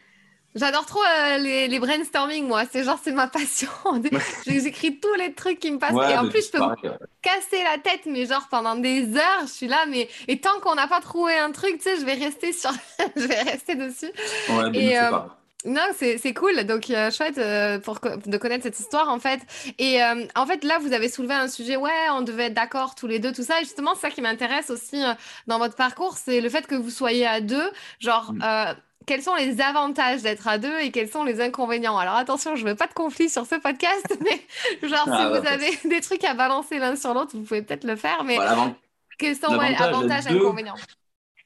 [0.54, 2.64] J'adore trop euh, les, les, brainstorming, moi.
[2.70, 3.70] C'est genre, c'est ma passion.
[4.46, 5.92] J'écris tous les trucs qui me passent.
[5.94, 6.76] et en plus, je peux me
[7.22, 9.86] casser la tête, mais genre pendant des heures, je suis là.
[9.88, 12.72] Mais et tant qu'on n'a pas trouvé un truc, tu sais, je vais rester sur,
[13.16, 14.12] je vais rester dessus.
[14.50, 15.12] Ouais, et euh,
[15.64, 16.66] non, c'est cool.
[16.66, 17.40] Donc, euh, chouette
[17.84, 19.40] pour de connaître cette histoire, en fait.
[19.80, 20.02] Et
[20.36, 21.78] en fait, là, vous avez soulevé un sujet.
[21.78, 23.62] Ouais, on devait être d'accord tous les deux, tout ça.
[23.62, 25.02] Et justement, ça qui m'intéresse aussi
[25.48, 27.72] dans votre parcours, c'est le fait que vous soyez à deux.
[28.00, 31.98] Genre, mm quels sont les avantages d'être à deux et quels sont les inconvénients?
[31.98, 35.48] Alors attention, je veux pas de conflit sur ce podcast, mais genre si ah, vous
[35.48, 38.38] avez des trucs à balancer l'un sur l'autre, vous pouvez peut-être le faire, mais
[39.18, 40.76] quels sont les avantages et inconvénients?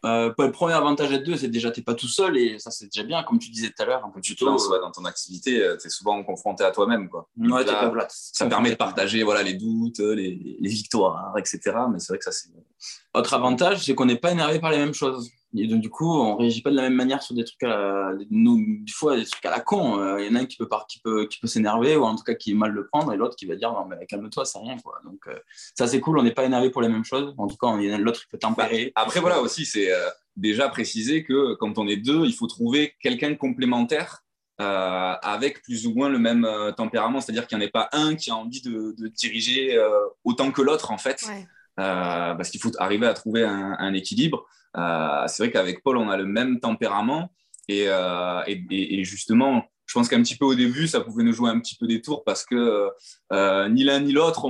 [0.05, 2.69] euh, le premier avantage d'être deux, c'est déjà tu n'es pas tout seul et ça
[2.69, 4.05] c'est déjà bien, comme tu disais tout à l'heure.
[4.05, 7.09] Un peu tu te lances dans ton activité, euh, tu es souvent confronté à toi-même.
[7.09, 7.27] Quoi.
[7.37, 11.59] Ouais, là, ça permet de partager voilà, les doutes, les, les victoires, etc.
[11.91, 12.49] Mais c'est vrai que ça c'est.
[13.15, 15.31] Autre avantage, c'est qu'on n'est pas énervé par les mêmes choses.
[15.57, 18.11] Et donc, du coup, on réagit pas de la même manière sur des trucs, à
[18.29, 19.99] nous, des fois, des trucs à la con.
[19.99, 22.15] Euh, il y en a un qui peut, qui peut, qui peut s'énerver ou en
[22.15, 24.45] tout cas qui est mal le prendre et l'autre qui va dire non, mais calme-toi,
[24.45, 24.77] c'est rien.
[24.77, 24.99] Quoi.
[25.03, 25.37] Donc, euh,
[25.75, 26.19] ça, c'est cool.
[26.19, 27.33] On n'est pas énervé pour les mêmes choses.
[27.37, 28.91] En tout cas, l'autre, il peut tempérer.
[28.95, 32.47] Bah, après, voilà aussi, c'est euh, déjà préciser que quand on est deux, il faut
[32.47, 34.21] trouver quelqu'un de complémentaire.
[34.57, 38.31] avec plus ou moins le même tempérament, c'est-à-dire qu'il n'y en ait pas un qui
[38.31, 39.77] a envie de, diriger
[40.23, 41.25] autant que l'autre en fait,
[41.75, 44.47] parce qu'il faut arriver à trouver un équilibre.
[44.77, 47.31] Euh, c'est vrai qu'avec Paul, on a le même tempérament.
[47.71, 51.59] Euh, et, justement, je pense qu'un petit peu au début, ça pouvait nous jouer un
[51.59, 52.89] petit peu des tours parce que
[53.31, 54.47] euh, ni l'un ni l'autre,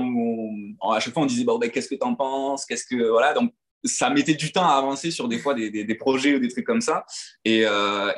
[0.81, 2.65] à chaque fois, on disait bon, ben, qu'est-ce que tu en penses?
[2.65, 6.35] Qu'est-ce que voilà Donc ça mettait du temps à avancer sur des fois des, projets
[6.35, 7.05] ou des trucs comme ça.
[7.45, 7.65] Et,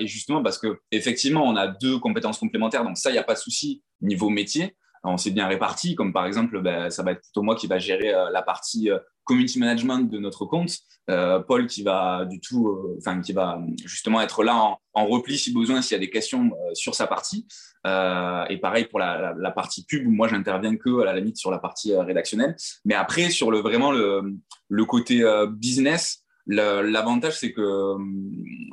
[0.01, 3.35] justement parce que effectivement, on a deux compétences complémentaires, donc ça, il n'y a pas
[3.35, 4.75] de souci niveau métier.
[5.07, 7.79] On s'est bien réparti, comme par exemple, ben, ça va être plutôt moi qui va
[7.79, 8.89] gérer la partie
[9.27, 10.79] community management de notre compte.
[11.09, 15.37] Euh, Paul qui va du tout, euh, enfin qui va justement être là en, repli
[15.37, 17.47] si besoin, s'il y a des questions euh, sur sa partie.
[17.85, 21.95] et pareil pour la, partie pub, moi j'interviens que à la limite sur la partie
[21.95, 22.55] rédactionnelle.
[22.83, 24.35] Mais après sur le vraiment le,
[24.67, 27.95] le côté business, l'avantage c'est que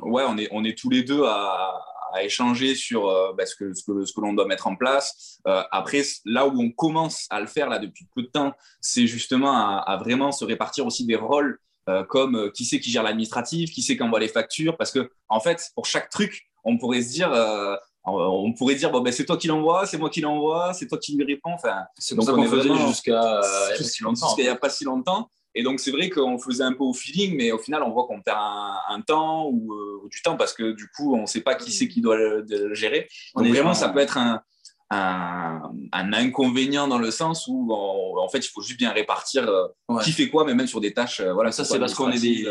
[0.01, 1.73] ouais on est on est tous les deux à
[2.15, 4.75] à échanger sur euh, bah, ce que, ce que, ce que l'on doit mettre en
[4.75, 5.39] place.
[5.47, 9.05] Euh, après, là où on commence à le faire là depuis peu de temps, c'est
[9.05, 13.69] justement à, vraiment se répartir aussi des rôles euh, comme qui c'est qui gère l'administratif,
[13.69, 17.01] qui c'est qui envoie les factures, parce que en fait, pour chaque truc, on pourrait
[17.01, 17.31] se dire,
[18.05, 20.97] on pourrait dire bon ben c'est toi qui l'envoie, c'est moi qui l'envoie, c'est toi
[20.97, 21.53] qui lui réponds.
[21.53, 23.41] Enfin, c'est donc on, faisait jusqu'à
[24.37, 25.29] il n'y a pas si longtemps.
[25.55, 28.05] Et donc, c'est vrai qu'on faisait un peu au feeling, mais au final, on voit
[28.05, 31.55] qu'on perd un, temps ou, du temps parce que du coup, on ne sait pas
[31.55, 33.07] qui c'est qui doit le, gérer.
[33.35, 34.41] Donc, vraiment, ça peut être un,
[34.91, 39.49] un, inconvénient dans le sens où en, fait il faut juste bien répartir
[40.03, 42.45] qui fait quoi mais même sur des tâches voilà ça c'est parce qu'on est des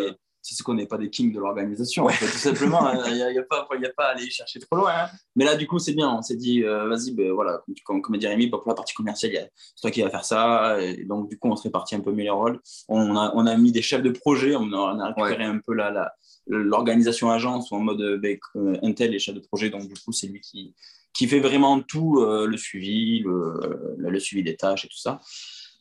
[0.53, 2.07] c'est qu'on n'est pas des kings de l'organisation.
[2.07, 4.93] tout simplement, il n'y a, a, pas, a pas à aller chercher trop loin.
[4.95, 5.09] Hein.
[5.37, 6.11] Mais là, du coup, c'est bien.
[6.11, 8.93] On s'est dit, euh, vas-y, ben, voilà, comme, comme a dit Rémi, pour la partie
[8.95, 10.83] commerciale, c'est toi qui vas faire ça.
[10.83, 12.61] Et donc, du coup, on se répartit un peu mieux les rôles.
[12.89, 16.13] On a, on a mis des chefs de projet, on a, récupéré un peu la,
[16.47, 18.39] l'organisation agence en mode ben,
[18.83, 19.71] Intel et chef de projet.
[19.71, 20.75] Donc, du coup, c'est lui qui,
[21.15, 25.21] qui fait vraiment tout euh, le suivi, le, le, suivi des tâches et tout ça.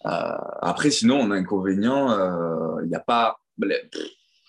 [0.05, 2.07] Euh, après, sinon, on a un inconvénient.
[2.81, 3.39] Il n'y a pas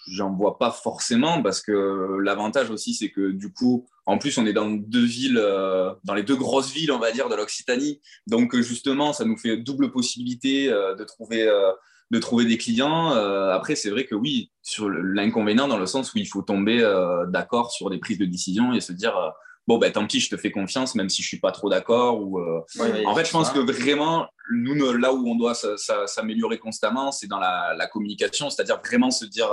[0.08, 4.46] j'en vois pas forcément parce que l'avantage aussi, c'est que du coup, en plus, on
[4.46, 8.00] est dans deux villes, euh, dans les deux grosses villes, on va dire, de l'Occitanie.
[8.26, 11.72] Donc, justement, ça nous fait double possibilité euh, de, trouver, euh,
[12.10, 13.10] de trouver des clients.
[13.10, 16.80] après, c'est vrai que oui, sur l'inconvénient, dans le sens où il faut tomber
[17.28, 19.32] d'accord sur des prises de décision et se dire
[19.66, 22.20] bon, ben tant pis, je te fais confiance, même si je suis pas trop d'accord.
[22.20, 27.27] Ou, en fait, je pense que vraiment, nous, là où on doit s'améliorer constamment, c'est
[27.27, 29.48] dans la, communication, c'est-à-dire vraiment se dire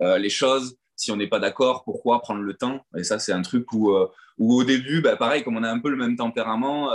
[0.00, 0.76] les choses.
[0.94, 2.80] Si on n'est pas d'accord, pourquoi prendre le temps?
[2.96, 3.94] Et ça, c'est un truc où,
[4.38, 6.90] où au début, bah, pareil, comme on a un peu le même tempérament,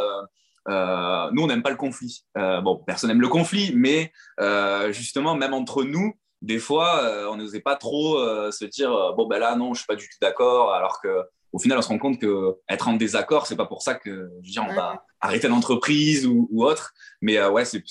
[0.68, 2.24] euh, nous, on n'aime pas le conflit.
[2.38, 7.38] Euh, bon, personne n'aime le conflit, mais euh, justement, même entre nous, des fois, on
[7.38, 8.18] n'osait pas trop
[8.52, 11.60] se dire bon ben là, non, je suis pas du tout d'accord, alors que au
[11.60, 14.60] final, on se rend compte que être en désaccord, c'est pas pour ça que je
[14.60, 16.94] on va arrêter l'entreprise ou, autre.
[17.22, 17.84] Mais ouais, c'est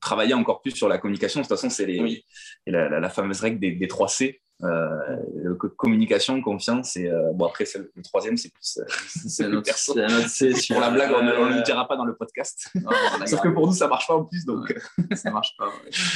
[0.00, 1.40] travailler encore plus sur la communication.
[1.40, 1.86] De toute façon, c'est
[2.66, 4.42] la, fameuse règle des, des 3 C.
[4.64, 8.78] Euh, communication, confiance, et euh, bon, après, le troisième, c'est plus.
[8.78, 8.84] Euh,
[10.28, 10.72] c'est.
[10.72, 12.70] Pour la blague, on ne le dira pas dans le podcast.
[13.26, 14.72] Sauf que pour nous, ça marche pas en plus, donc.
[15.14, 15.68] ça marche pas.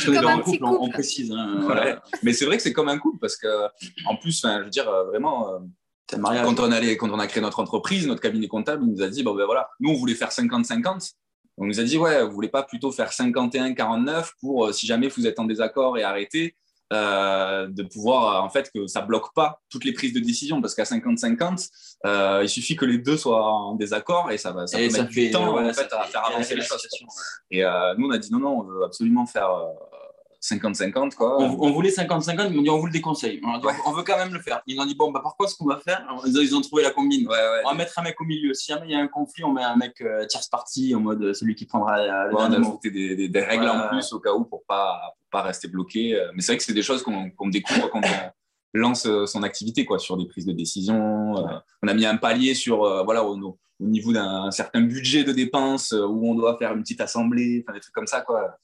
[0.04, 1.32] Comme couple, On, précise.
[1.32, 3.48] Hein, Mais c'est vrai que c'est comme un couple, parce que,
[4.06, 5.60] en plus, je veux dire, vraiment.
[6.08, 9.08] Quand on, allait, quand on a créé notre entreprise, notre cabinet comptable, il nous a
[9.08, 11.12] dit bon, ben voilà, nous, on voulait faire 50-50.
[11.58, 15.26] On nous a dit, ouais, vous voulez pas plutôt faire 51-49 pour, si jamais vous
[15.26, 16.54] êtes en désaccord et arrêter,
[16.92, 20.60] euh, de pouvoir en fait que ça bloque pas toutes les prises de décision.
[20.60, 21.68] Parce qu'à 50-50
[22.06, 25.32] euh, il suffit que les deux soient en désaccord et ça va ça, mettre du
[25.32, 26.86] temps en fait, à faire avancer les choses
[27.50, 29.50] et euh, nous on a dit non non on veut absolument faire
[30.46, 31.40] 50-50 quoi.
[31.40, 33.40] On, voulait 50-50, ils m'ont dit on vous le déconseille.
[33.42, 34.62] On, veut quand même le faire.
[34.66, 36.90] Ils ont dit bon bah par contre ce qu'on va faire, ils ont trouvé la
[36.90, 37.26] combine.
[37.28, 38.54] on va mettre un mec au milieu.
[38.54, 41.00] Si jamais il y a un conflit, on met un mec euh, tierce partie en
[41.00, 41.98] mode euh, celui qui prendra.
[41.98, 45.40] Euh, on a ajouté des, des, règles en plus au cas où pour pas pour
[45.40, 46.20] pas rester bloqué.
[46.34, 48.32] Mais c'est vrai que c'est des choses qu'on découvre quand on
[48.78, 51.34] lance son activité quoi sur des prises de décision.
[51.82, 55.92] on a mis un palier sur voilà au, au niveau d'un certain budget de dépenses
[55.92, 58.58] où on doit faire une petite assemblée, des trucs comme ça quoi.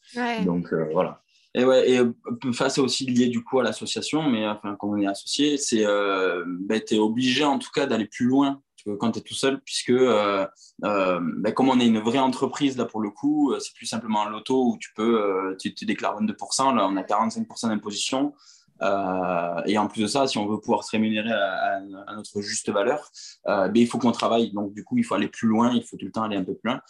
[0.45, 1.23] Donc voilà.
[1.55, 2.13] Et ouais, et euh,
[2.53, 5.85] ça c'est aussi lié du coup à l'association, mais enfin quand on est associé, c'est
[5.85, 8.63] euh, ben, tu es obligé en tout cas d'aller plus loin
[8.99, 10.47] quand tu es tout seul, puisque euh,
[10.85, 14.27] euh, ben, comme on est une vraie entreprise là pour le coup, c'est plus simplement
[14.27, 18.33] un loto où tu peux, tu, tu déclares 22%, là on a 45% d'imposition.
[18.81, 23.11] et en plus de ça, si on veut pouvoir se rémunérer à notre juste valeur,
[23.45, 24.53] ben, il faut qu'on travaille.
[24.53, 26.45] Donc, du coup, il faut aller plus loin, il faut tout le temps aller un
[26.45, 26.81] peu plus loin.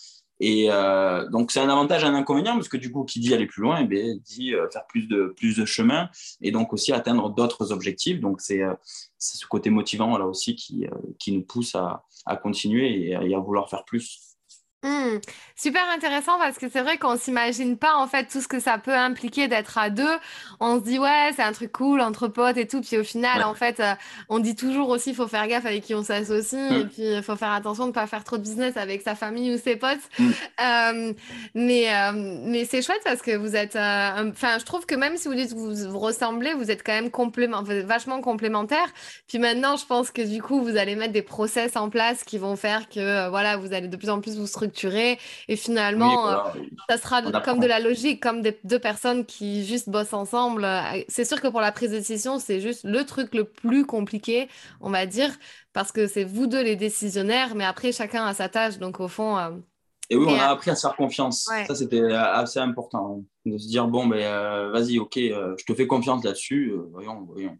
[0.45, 3.33] Et euh, donc, c'est un avantage et un inconvénient, parce que du coup, qui dit
[3.33, 6.93] aller plus loin, eh dit euh, faire plus de, plus de chemin et donc aussi
[6.93, 8.19] atteindre d'autres objectifs.
[8.19, 8.75] Donc, c'est euh,
[9.19, 10.89] ce côté motivant là aussi qui,
[11.21, 14.32] qui nous pousse à, à continuer et à vouloir faire plus.
[14.85, 15.21] Mmh.
[15.55, 18.79] super intéressant parce que c'est vrai qu'on s'imagine pas en fait tout ce que ça
[18.79, 20.19] peut impliquer d'être à deux.
[20.59, 23.45] On se dit ouais c'est un truc cool entre potes et tout, puis au final
[23.45, 23.95] en fait euh,
[24.29, 26.75] on dit toujours aussi faut faire gaffe avec qui on s'associe mmh.
[26.75, 29.15] et puis il faut faire attention de ne pas faire trop de business avec sa
[29.15, 30.01] famille ou ses potes.
[30.19, 30.31] Mmh.
[30.61, 31.13] Euh,
[31.55, 35.29] mais euh, mais c'est chouette parce que vous êtes, enfin je trouve que même si
[35.29, 38.93] vous dites que vous, vous ressemblez, vous êtes quand même complément, vachement complémentaires.
[39.29, 42.37] Puis maintenant je pense que du coup vous allez mettre des process en place qui
[42.37, 44.72] vont faire que voilà vous allez de plus en plus vous structurer
[45.49, 46.37] et finalement, euh,
[46.89, 50.67] ça sera comme de la logique, comme des, deux personnes qui juste bossent ensemble.
[51.09, 54.49] C'est sûr que pour la prise de décision, c'est juste le truc le plus compliqué,
[54.81, 55.31] on va dire,
[55.73, 58.79] parce que c'est vous deux les décisionnaires, mais après, chacun a sa tâche.
[58.79, 59.39] Donc, au fond.
[59.39, 59.51] Euh,
[60.11, 61.49] et oui, on a appris à se faire confiance.
[61.67, 63.23] Ça, c'était assez important.
[63.47, 66.75] De se dire, bon, ben, vas-y, ok, je te fais confiance là-dessus.
[66.91, 67.57] voyons, voyons.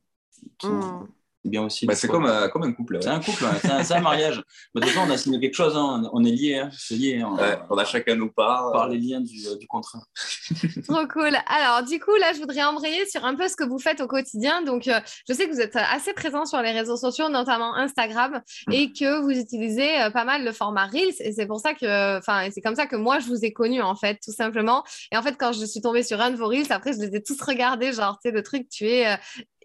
[0.65, 1.07] Mmh
[1.45, 1.87] bien aussi.
[1.87, 2.99] Bah, c'est comme, euh, comme un couple.
[3.01, 4.43] C'est un couple, c'est un, mariage.
[4.75, 6.09] De toute façon, on a signé quelque chose, hein.
[6.13, 6.59] on est liés.
[6.59, 6.71] Hein.
[6.91, 7.65] lié, hein.
[7.69, 8.73] on a chacun nos parts.
[8.73, 10.01] Par les liens du, euh, du contrat.
[10.89, 11.37] Trop cool.
[11.47, 14.07] Alors, du coup, là, je voudrais embrayer sur un peu ce que vous faites au
[14.07, 14.63] quotidien.
[14.63, 18.41] Donc, euh, je sais que vous êtes assez présent sur les réseaux sociaux, notamment Instagram,
[18.69, 18.73] mm.
[18.73, 21.15] et que vous utilisez pas mal le format Reels.
[21.21, 23.83] Et c'est pour ça que, enfin, c'est comme ça que moi, je vous ai connu,
[23.83, 24.85] en fait, tout simplement.
[25.11, 27.17] Et en fait, quand je suis tombée sur un de vos Reels, après, je les
[27.17, 29.19] ai tous regardés, genre, tu sais, le truc, tu es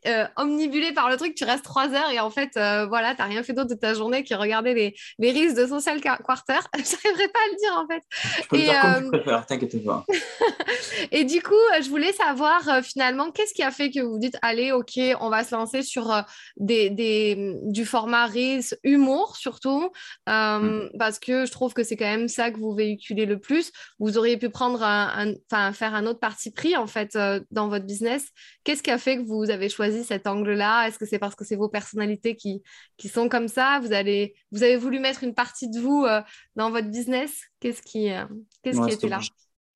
[0.06, 3.22] euh, omnibulé par le truc, tu restes trois heures et en fait, euh, voilà, tu
[3.22, 6.60] n'as rien fait d'autre de ta journée que regarder les, les risques de Social Quarter.
[6.76, 8.04] Je n'arriverai pas à le dire en fait.
[8.42, 10.06] Je peux et, le dire comme tu euh, préfères, t'inquiète pas.
[11.12, 14.72] et du coup, je voulais savoir finalement, qu'est-ce qui a fait que vous dites, allez,
[14.72, 16.24] ok, on va se lancer sur
[16.58, 19.92] des, des, du format Reels humour surtout,
[20.28, 20.90] mm.
[21.00, 23.72] parce que je trouve que c'est quand même ça que vous véhiculez le plus.
[24.00, 25.34] Vous auriez pu prendre un
[25.74, 27.18] faire un autre parti pris en fait
[27.52, 28.28] dans votre business.
[28.64, 30.88] Qu'est-ce qui a fait que vous avez choisi cet angle-là?
[30.88, 32.62] Est-ce que c'est parce que c'est vos personnalités qui,
[32.98, 33.80] qui sont comme ça?
[33.82, 36.22] Vous, allez, vous avez voulu mettre une partie de vous euh,
[36.56, 37.42] dans votre business?
[37.60, 38.26] Qu'est-ce qui, euh,
[38.64, 39.20] qu'est-ce qui était là?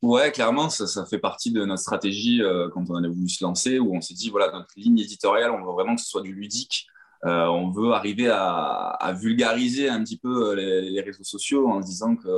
[0.01, 3.43] Ouais, clairement, ça, ça, fait partie de notre stratégie euh, quand on a voulu se
[3.43, 6.23] lancer, où on s'est dit, voilà, notre ligne éditoriale, on veut vraiment que ce soit
[6.23, 6.87] du ludique.
[7.23, 12.29] on veut arriver à, vulgariser un petit peu les, réseaux sociaux en disant que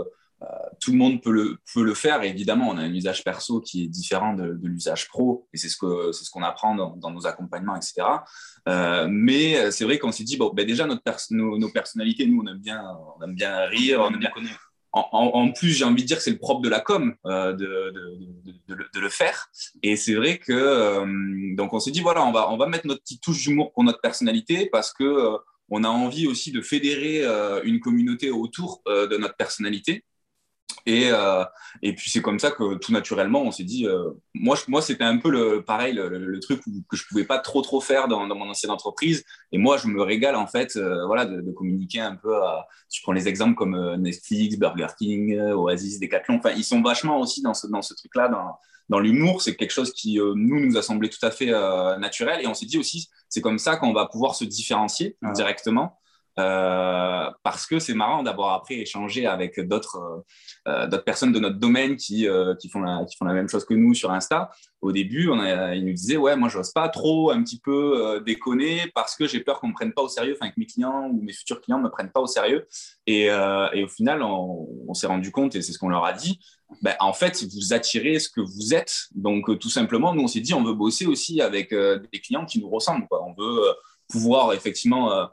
[0.79, 2.21] tout le monde peut le, peut le faire.
[2.23, 5.77] évidemment, on a un usage perso qui est différent de, l'usage pro, et c'est ce
[5.77, 8.07] qu'on ce qu'on apprend dans, nos accompagnements, etc.
[9.09, 12.59] mais c'est vrai qu'on s'est dit, bon, ben déjà, notre nos, personnalités, nous, on aime
[12.59, 12.83] bien,
[13.17, 16.23] on aime bien rire, on aime bien connaître en, plus, j'ai envie de dire que
[16.23, 17.91] c'est le propre de la com euh, de,
[18.67, 19.49] de, le faire.
[19.81, 22.85] Et c'est vrai que euh, donc on s'est dit voilà, on va on va mettre
[22.85, 25.37] notre petite touche d'humour pour notre personnalité parce que euh,
[25.69, 27.25] on a envie aussi de fédérer
[27.63, 30.05] une communauté autour de notre personnalité.
[30.85, 31.45] Et, euh,
[31.81, 35.05] et puis c'est comme ça que tout naturellement, on s'est dit, euh, moi, moi c'était
[35.05, 38.35] un peu le, pareil, le, truc que je pouvais pas trop trop faire dans, dans,
[38.35, 39.23] mon ancienne entreprise.
[39.53, 42.35] Et moi, je me régale en fait, euh, voilà, de, communiquer un peu.
[42.35, 46.35] À, je prends les exemples comme Netflix, Burger King, Oasis, Decathlon.
[46.35, 48.57] Enfin, ils sont vachement aussi dans ce, dans ce truc-là, dans,
[48.89, 49.41] dans l'humour.
[49.41, 51.51] C'est quelque chose qui nous nous a semblé tout à fait
[51.97, 52.41] naturel.
[52.43, 55.97] Et on s'est dit aussi, c'est comme ça qu'on va pouvoir se différencier directement.
[56.39, 60.21] Euh, parce que c'est marrant d'avoir après échangé avec d'autres euh,
[60.67, 62.25] euh, d'autres personnes de notre domaine qui,
[62.71, 64.49] font la, même chose que nous sur Insta.
[64.81, 65.29] Au début,
[65.75, 69.41] ils nous disaient Ouais, moi, j'ose pas trop un petit peu déconner parce que j'ai
[69.41, 71.79] peur qu'on me prenne pas au sérieux, enfin, que mes clients ou mes futurs clients
[71.79, 72.67] me prennent pas au sérieux.
[73.07, 76.39] Et, au final, on, s'est rendu compte, et c'est ce qu'on leur a dit
[76.81, 79.07] ben, en fait, vous attirez ce que vous êtes.
[79.13, 82.59] Donc, tout simplement, nous, on s'est dit On veut bosser aussi avec des clients qui
[82.59, 83.07] nous ressemblent.
[83.11, 83.61] On veut
[84.09, 85.29] pouvoir effectivement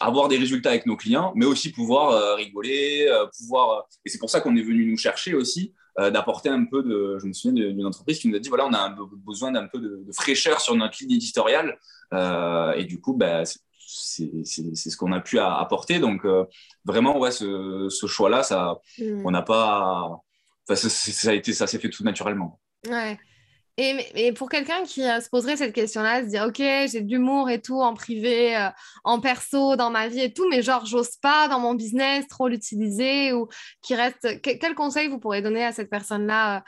[0.00, 3.70] avoir des résultats avec nos clients, mais aussi pouvoir euh, rigoler, euh, pouvoir.
[3.70, 7.18] Euh, et c'est pour ça qu'on est venu nous chercher aussi, d'apporter un peu de.
[7.20, 9.68] Je me souviens d'une entreprise qui nous a dit voilà, on a un, besoin d'un
[9.68, 11.78] peu de, fraîcheur sur notre ligne éditoriale.
[12.76, 16.00] et du coup, bah, c'est ce qu'on a pu apporter.
[16.00, 16.26] Donc,
[16.84, 19.22] vraiment, ouais, ce, ce choix-là, ça, mmh.
[19.24, 20.20] on n'a pas.
[20.66, 22.60] ça, ça, a été, ça s'est fait tout naturellement.
[22.88, 23.16] Ouais.
[23.76, 27.50] Et, pour quelqu'un qui euh, se poserait cette question-là, se dire, OK, j'ai de l'humour
[27.50, 28.68] et tout en privé, euh,
[29.02, 32.46] en perso, dans ma vie et tout, mais genre, j'ose pas dans mon business trop
[32.46, 33.48] l'utiliser ou
[33.82, 34.40] qui reste.
[34.42, 36.62] quel conseil vous pourrez donner à cette personne-là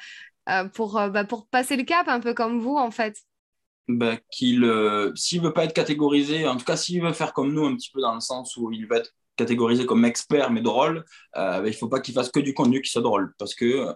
[0.49, 3.17] euh, pour, bah, pour passer le cap un peu comme vous, en fait?
[3.87, 4.69] Bah, qu'il,
[5.15, 7.91] s'il veut pas être catégorisé, en tout cas, s'il veut faire comme nous, un petit
[7.93, 11.75] peu dans le sens où il veut être catégorisé comme expert mais drôle, bah, il
[11.75, 13.33] faut pas qu'il fasse que du contenu qui soit drôle.
[13.39, 13.95] Parce que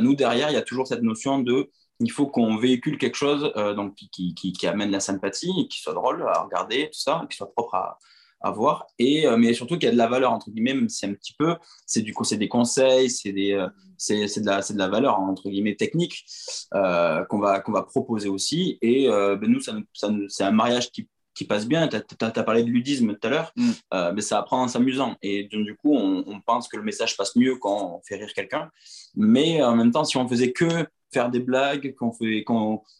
[0.00, 3.52] nous, derrière, il y a toujours cette notion de il faut qu'on véhicule quelque chose
[3.56, 7.24] euh, donc, qui, qui, qui, amène la sympathie, qui soit drôle à regarder, tout ça,
[7.28, 7.98] qui soit propre à,
[8.40, 10.88] à voir, et, euh, mais surtout qu'il y a de la valeur, entre guillemets, même
[10.88, 11.56] si un petit peu,
[11.86, 15.18] c'est du c'est des conseils, c'est des, euh, c'est, de, la, c'est de la valeur,
[15.18, 16.24] entre guillemets, technique
[16.72, 18.78] qu'on, va, qu'on va proposer aussi.
[18.80, 21.86] Et ben nous, ça, ça, c'est un mariage qui qui passe bien.
[21.86, 24.12] Tu as, parlé de ludisme tout à l'heure, mm.
[24.12, 25.14] mais ça apprend en s'amusant.
[25.22, 28.16] Et donc, du coup, on, on, pense que le message passe mieux quand on fait
[28.16, 28.68] rire quelqu'un.
[29.14, 32.10] Mais en même temps, si on faisait que faire des blagues, qu'on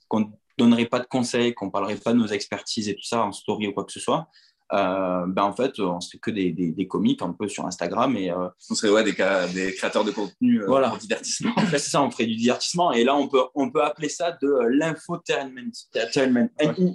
[0.09, 3.31] qu'on, donnerait pas de conseils, qu'on parlerait pas de nos expertises et tout ça en
[3.31, 4.29] story ou quoi que ce soit,
[4.73, 8.15] euh, ben en fait, on serait que des, des, des, comiques un peu sur Instagram
[8.17, 9.15] et euh, on serait ouais, des,
[9.55, 10.91] des créateurs de contenu euh, voilà.
[10.91, 11.53] pour divertissement.
[11.57, 14.11] En fait, c'est ça, on ferait du divertissement et là, on peut, on peut appeler
[14.11, 15.71] ça de l'infotainment,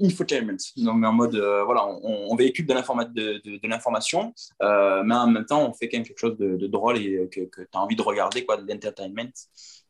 [0.03, 0.57] infotainment.
[0.77, 5.67] Donc, en mode, voilà, on, on, véhicule de, de, de, l'information, mais en même temps,
[5.67, 8.01] on fait quand même quelque chose de, drôle et que, que tu as envie de
[8.03, 9.31] regarder, quoi, de l'entertainment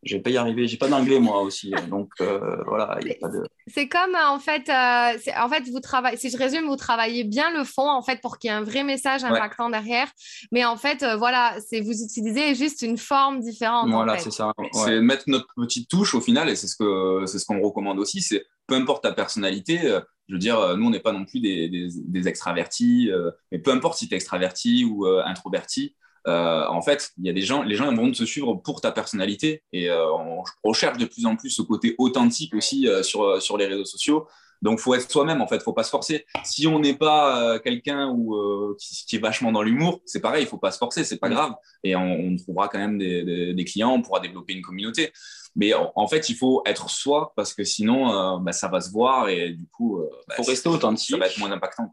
[0.05, 0.67] je vais pas y arriver.
[0.67, 3.43] J'ai pas d'anglais moi aussi, donc euh, voilà, il a pas de.
[3.67, 6.17] C'est comme en fait, euh, en fait vous travaillez.
[6.17, 8.63] Si je résume, vous travaillez bien le fond en fait pour qu'il y ait un
[8.63, 10.07] vrai message impactant derrière.
[10.51, 13.89] Mais en fait, euh, voilà, c'est vous utilisez juste une forme différente.
[13.89, 14.51] Voilà, c'est ça.
[14.73, 17.99] C'est mettre notre petite touche au final, et c'est ce que c'est ce qu'on recommande
[17.99, 18.21] aussi.
[18.21, 19.79] C'est peu importe ta personnalité.
[20.27, 23.09] je veux dire, nous, on n'est pas non plus des, des, des extravertis,
[23.51, 25.95] mais peu importe si tu es extraverti ou introverti,
[26.27, 28.91] euh, en fait, il y a des gens, les gens vont te suivre pour ta
[28.91, 33.41] personnalité et euh, on recherche de plus en plus ce côté authentique aussi euh, sur,
[33.41, 34.27] sur les réseaux sociaux.
[34.61, 36.25] Donc, faut être soi-même, en fait, faut pas se forcer.
[36.45, 40.57] Si on n'est pas quelqu'un ou qui, est vachement dans l'humour, c'est pareil, il faut
[40.57, 41.33] pas se forcer, c'est pas mm.
[41.33, 41.53] grave.
[41.83, 45.11] Et on, trouvera quand même des, des, clients, on pourra développer une communauté.
[45.57, 49.27] Mais en, fait, il faut être soi parce que sinon, bah, ça va se voir
[49.27, 51.09] et du coup, bah, faut rester authentique.
[51.09, 51.91] Ça va être moins impactant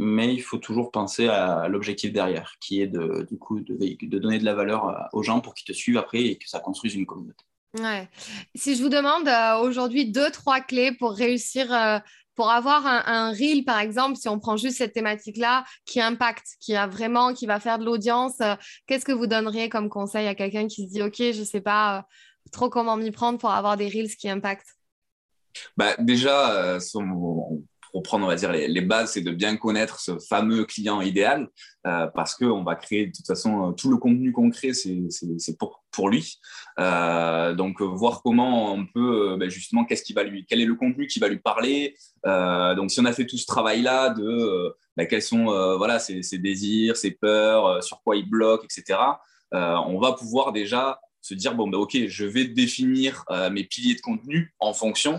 [0.00, 4.18] mais il faut toujours penser à l'objectif derrière, qui est de, du coup, de, de
[4.18, 6.58] donner de la valeur euh, aux gens pour qu'ils te suivent après et que ça
[6.58, 7.44] construise une communauté.
[7.78, 8.08] Ouais.
[8.54, 11.98] Si je vous demande euh, aujourd'hui deux, trois clés pour réussir, euh,
[12.34, 16.46] pour avoir un, un, reel, par exemple, si on prend juste cette thématique-là, qui impacte,
[16.60, 18.38] qui a vraiment, qui va faire de l'audience,
[18.86, 21.60] qu'est-ce que vous donneriez comme conseil à quelqu'un qui se dit, OK, je ne sais
[21.60, 22.06] pas
[22.50, 24.76] trop comment m'y prendre pour avoir des reels qui impactent?
[25.76, 30.18] Bah, Déjà, son, pour prendre, on va dire, les, bases, c'est de bien connaître ce
[30.18, 31.48] fameux client idéal,
[31.86, 36.08] euh, parce qu'on va créer de toute façon euh, tout le contenu concret, c'est pour,
[36.08, 36.38] lui.
[36.78, 40.74] Euh, donc, voir comment on peut, ben, justement, qu'est-ce qui va lui, quel est le
[40.74, 41.96] contenu qui va lui parler.
[42.24, 45.44] donc, si on a fait tout ce travail-là de ben, quels sont
[45.76, 48.98] voilà, ses, ses, désirs, ses peurs, sur quoi il bloque, etc.
[49.52, 54.00] on va pouvoir déjà se dire bon, ben, ok, je vais définir mes piliers de
[54.00, 55.18] contenu en fonction.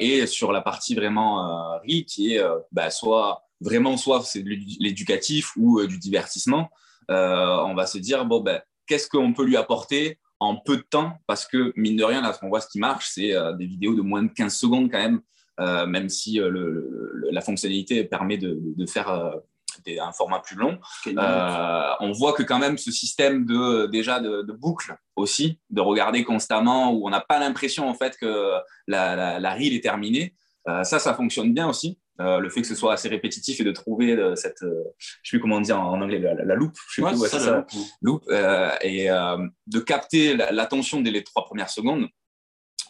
[0.00, 5.52] Et sur la partie vraiment euh, qui est bah, soit vraiment soit c'est de l'éducatif
[5.56, 6.70] ou du divertissement,
[7.08, 11.14] on va se dire bon, ben, qu'est-ce qu'on peut lui apporter en peu de temps?
[11.26, 14.02] Parce que mine de rien, là, on voit ce qui marche, c'est des vidéos de
[14.02, 15.20] moins de 15 secondes quand même
[15.58, 19.32] euh, même si euh, la fonctionnalité permet de, faire
[19.88, 20.78] euh, un format plus long.
[21.06, 26.92] on voit que quand même ce système de déjà de, boucle aussi, de regarder constamment,
[26.92, 28.52] où on n'a pas l'impression en fait que
[28.86, 30.34] la, la, reel est terminée,
[30.66, 31.98] ça, ça fonctionne bien aussi.
[32.18, 35.60] le fait que ce soit assez répétitif et de trouver cette, je sais plus comment
[35.60, 37.66] dire en anglais, la, loupe, je sais plus, ça,
[38.02, 38.24] loupe,
[38.82, 42.08] et de capter l'attention dès les trois premières secondes.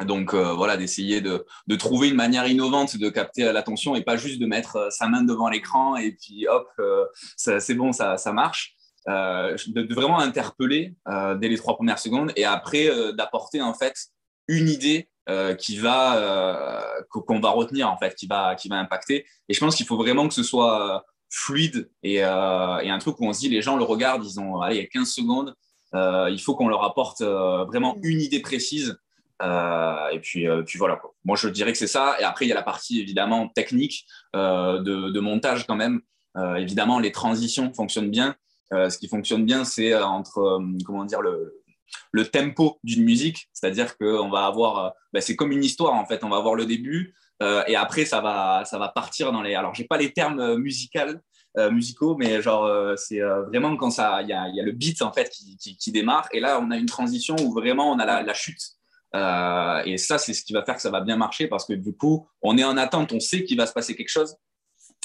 [0.05, 1.47] Donc euh, voilà, d'essayer de,
[1.79, 5.23] trouver une manière innovante de capter l'attention et pas juste de mettre euh, sa main
[5.23, 7.05] devant l'écran et puis hop, euh,
[7.37, 8.75] c'est bon, ça, marche.
[9.07, 10.95] De, vraiment interpeller
[11.37, 13.95] dès les trois premières secondes et après d'apporter en fait
[14.49, 15.09] une idée
[15.59, 19.25] qui va qu'on va retenir en fait, qui va qui va impacter.
[19.49, 23.33] Et je pense qu'il faut vraiment que ce soit fluide et, un truc où on
[23.33, 25.55] se dit les gens le regardent, ils ont allez, il y a 15 secondes,
[25.95, 28.01] il faut qu'on leur apporte vraiment mmh.
[28.03, 28.99] une idée précise
[29.43, 31.01] euh, et puis, euh, puis voilà.
[31.25, 32.17] Moi, je dirais que c'est ça.
[32.21, 36.01] Et après, il y a la partie évidemment technique euh, de, montage quand même.
[36.57, 38.37] évidemment, les transitions fonctionnent bien.
[38.71, 41.63] ce qui fonctionne bien, c'est entre comment dire le,
[42.13, 46.25] le tempo d'une musique, c'est-à-dire qu'on va avoir, ben, c'est comme une histoire en fait.
[46.25, 47.15] On va avoir le début
[47.67, 49.55] et après ça va, ça va partir dans les.
[49.55, 51.19] Alors, j'ai pas les termes musicaux,
[51.73, 55.13] musicaux, mais genre c'est vraiment quand ça, il y a, y a, le beat en
[55.13, 58.35] fait qui, qui, démarre et là on a une transition où vraiment on a la
[58.35, 58.77] chute
[59.15, 61.73] euh, et ça, c'est ce qui va faire que ça va bien marcher parce que
[61.73, 64.37] du coup, on est en attente, on sait qu'il va se passer quelque chose.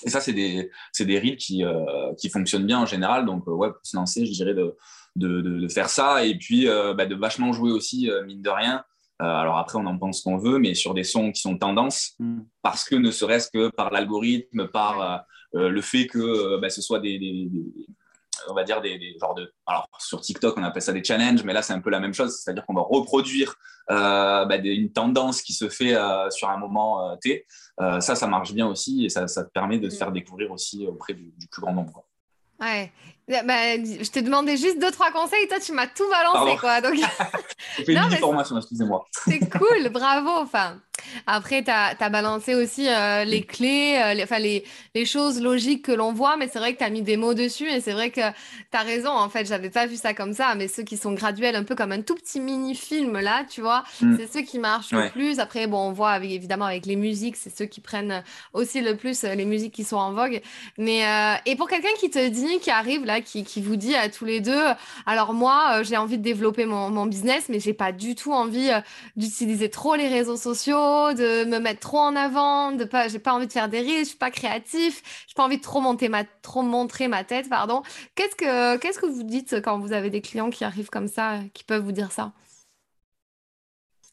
[0.04, 3.26] Et ça, c'est des, des reels qui, euh, qui fonctionnent bien en général.
[3.26, 4.76] Donc, euh, ouais, pour se lancer, je dirais de,
[5.16, 8.84] de, de, faire ça et puis bah, de vachement jouer aussi, mine de rien.
[9.20, 12.40] alors après, on en pense qu'on veut, mais sur des sons qui sont tendance, mm.
[12.62, 17.50] parce que ne serait-ce que par l'algorithme, par le fait que bah, ce soit des,
[18.50, 19.54] on va dire, des, genres de.
[19.66, 22.14] Alors, sur TikTok, on appelle ça des challenges, mais là, c'est un peu la même
[22.14, 22.40] chose.
[22.40, 23.56] C'est-à-dire qu'on va reproduire
[23.90, 27.46] euh, bah, une tendance qui se fait euh, sur un moment euh, T.
[27.78, 31.14] ça, ça marche bien aussi et ça, ça permet de se faire découvrir aussi auprès
[31.14, 32.06] du, plus grand nombre.
[32.60, 32.92] Ouais.
[33.28, 35.48] Bah, je t'ai demandé juste deux, trois conseils.
[35.48, 36.82] Toi, tu m'as tout balancé, quoi.
[36.82, 36.96] Donc...
[37.88, 39.06] J'ai une formation, excusez-moi.
[39.12, 40.30] C'est cool, bravo.
[40.30, 40.78] Enfin,
[41.28, 44.64] après, tu as, balancé aussi euh, les clés, euh, les, enfin, les,
[44.96, 47.34] les, choses logiques que l'on voit, mais c'est vrai que tu as mis des mots
[47.34, 49.10] dessus et c'est vrai que tu as raison.
[49.10, 51.76] En fait, j'avais pas vu ça comme ça, mais ceux qui sont graduels, un peu
[51.76, 54.18] comme un tout petit mini-film là, tu vois, mm.
[54.18, 55.40] c'est ceux qui marchent le plus.
[55.40, 59.24] Après, bon, on voit évidemment avec les musiques, c'est ceux qui prennent aussi le plus
[59.24, 60.42] euh, les musiques qui sont en vogue.
[60.78, 61.02] Mais,
[61.46, 64.24] et pour quelqu'un qui te dit, qui arrive là, qui, qui, vous dit à tous
[64.24, 64.64] les deux,
[65.06, 68.70] alors moi, j'ai envie de développer mon, mon business, mais j'ai pas du tout envie
[69.18, 73.34] d'utiliser trop les réseaux sociaux de me mettre trop en avant, de pas, j'ai pas
[73.34, 76.08] envie de faire des risques, je suis pas créatif, j'ai pas envie de trop monter
[76.08, 77.82] ma, trop montrer ma tête, pardon.
[78.16, 81.40] Qu'est-ce que, qu'est-ce que vous dites quand vous avez des clients qui arrivent comme ça,
[81.54, 82.32] qui peuvent vous dire ça?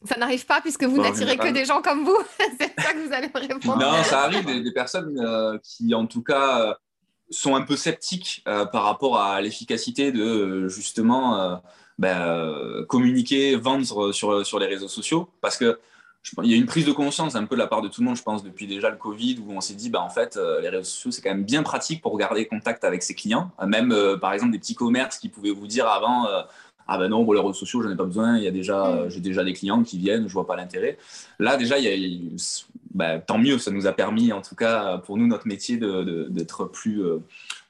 [0.05, 2.17] Ça n'arrive pas puisque vous n'attirez que des gens comme vous.
[2.59, 3.77] C'est ça que vous allez me répondre.
[3.77, 6.73] Non, ça arrive des, personnes euh, qui, en tout cas, euh,
[7.29, 11.61] sont un peu sceptiques euh, par rapport à l'efficacité de justement
[11.97, 15.29] ben, communiquer, vendre sur, sur les réseaux sociaux.
[15.41, 15.79] Parce que
[16.43, 18.07] il y a une prise de conscience un peu de la part de tout le
[18.07, 20.61] monde, je pense, depuis déjà le Covid, où on s'est dit, bah, en fait, euh,
[20.61, 23.51] les réseaux sociaux, c'est quand même bien pratique pour garder contact avec ses clients.
[23.61, 26.27] Euh, même, euh, par exemple, des petits commerces qui pouvaient vous dire avant,
[26.87, 28.89] ah ben non, pour les réseaux sociaux, j'en ai pas besoin, il y a déjà,
[28.89, 29.09] mm.
[29.09, 30.97] j'ai déjà des clients qui viennent, je vois pas l'intérêt.
[31.39, 32.37] Là, déjà, il y a,
[32.99, 36.65] bah, tant mieux, ça nous a permis, en tout cas, pour nous, notre métier, d'être
[36.65, 37.01] plus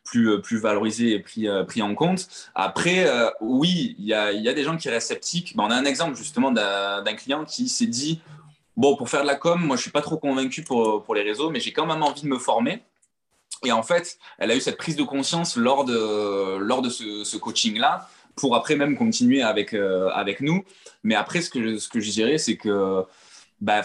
[0.04, 2.28] plus, plus valorisé et pris, pris en compte.
[2.56, 3.08] Après,
[3.42, 5.54] oui, il y a, y a, des gens qui restent sceptiques.
[5.56, 8.20] on a un exemple justement d'un client qui s'est dit
[8.76, 11.22] Bon, pour faire de la com, moi, je suis pas trop convaincu pour, pour les
[11.22, 12.82] réseaux, mais j'ai quand même envie de me former.
[13.66, 17.38] Et en fait, elle a eu cette prise de conscience lors de, lors de ce,
[17.38, 20.64] coaching-là, pour après même continuer avec, euh, avec nous.
[21.04, 23.04] Mais après, ce que, ce que je dirais, c'est que,
[23.60, 23.82] bah,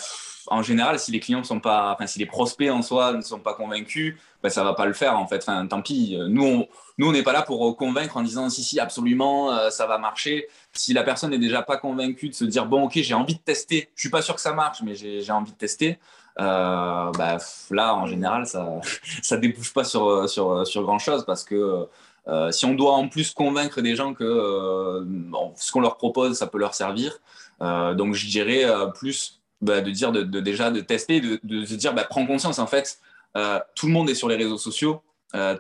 [0.49, 3.41] en général, si les clients sont pas, enfin, si les prospects en soi ne sont
[3.41, 5.39] pas convaincus, bah, ça va pas le faire, en fait.
[5.39, 6.17] Enfin, tant pis.
[6.29, 6.69] Nous, on,
[6.99, 9.99] nous, on n'est pas là pour convaincre en disant si, si, absolument, euh, ça va
[9.99, 13.35] marcher si la personne n'est déjà pas convaincue de se dire bon ok j'ai envie
[13.35, 15.99] de tester, je suis pas sûr que ça marche mais j'ai envie de tester,
[16.41, 17.39] euh, bah,
[17.71, 18.81] là en général ça
[19.23, 21.87] ça débouche pas sur sur, sur grand chose parce que
[22.27, 25.05] euh, si on doit en plus convaincre des gens que euh,
[25.57, 27.19] ce qu'on leur propose ça peut leur servir,
[27.61, 28.65] donc je dirais
[28.99, 32.67] plus bah, de dire de, déjà de tester, de, se dire bah, prends conscience en
[32.67, 32.99] fait
[33.75, 35.03] tout le monde est sur les réseaux sociaux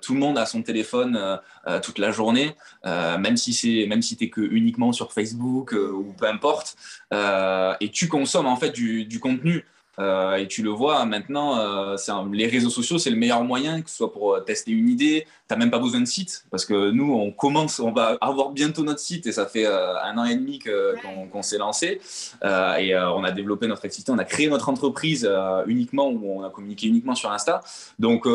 [0.00, 1.40] tout le monde a son téléphone
[1.82, 6.28] toute la journée, même si c'est même si t'es que uniquement sur Facebook ou peu
[6.28, 6.76] importe,
[7.12, 9.64] et tu consommes en fait du contenu.
[9.98, 11.96] Euh, et tu le vois maintenant, euh,
[12.32, 15.26] les réseaux sociaux, c'est le meilleur moyen, que ce soit pour euh, tester une idée.
[15.48, 18.50] Tu n'as même pas besoin de site, parce que nous, on commence, on va avoir
[18.50, 22.00] bientôt notre site, et ça fait un an et demi qu'on s'est lancé.
[22.42, 25.28] et on a développé notre activité, on a créé notre entreprise
[25.66, 27.60] uniquement, où on a communiqué uniquement sur Insta.
[27.98, 28.26] Donc,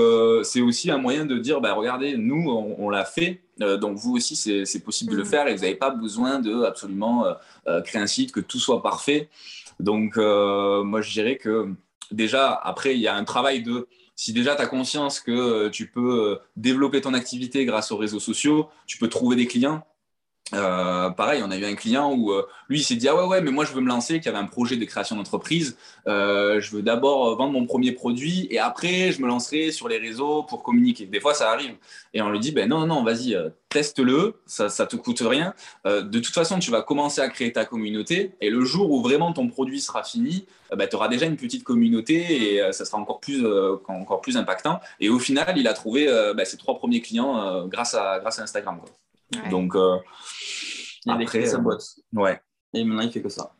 [0.43, 2.47] c'est aussi un moyen de dire, bah, regardez, nous,
[2.78, 5.26] on, l'a fait, donc vous aussi, c'est possible de le mm.
[5.26, 7.26] faire et vous n'avez pas besoin de absolument
[7.86, 9.30] créer un site, que tout soit parfait.
[9.80, 11.73] Donc, euh, moi, je dirais que
[12.11, 15.69] déjà, après, il y a un travail de si déjà tu as conscience que euh,
[15.69, 19.86] tu peux euh, développer ton activité grâce aux réseaux sociaux, tu peux trouver des clients,
[20.54, 23.26] euh, pareil, on a eu un client où euh, lui il s'est dit ah ouais
[23.26, 25.78] ouais mais moi je veux me lancer, qui avait un projet de création d'entreprise.
[26.08, 29.98] Euh, je veux d'abord vendre mon premier produit et après je me lancerai sur les
[29.98, 31.06] réseaux pour communiquer.
[31.06, 31.76] Des fois ça arrive
[32.14, 33.38] et on lui dit ben non non vas-y
[33.70, 35.54] teste-le, ça ça te coûte rien.
[35.86, 39.34] de toute façon tu vas commencer à créer ta communauté et le jour où vraiment
[39.34, 43.20] ton produit sera fini, ben, tu auras déjà une petite communauté et ça sera encore
[43.20, 43.46] plus
[43.88, 44.80] encore plus impactant.
[45.00, 48.44] Et au final il a trouvé ben, ses trois premiers clients grâce à grâce à
[48.44, 48.80] Instagram.
[51.05, 51.82] Il a créé sa euh, boîte.
[52.13, 52.41] Ouais.
[52.74, 53.51] Et maintenant, il fait que ça.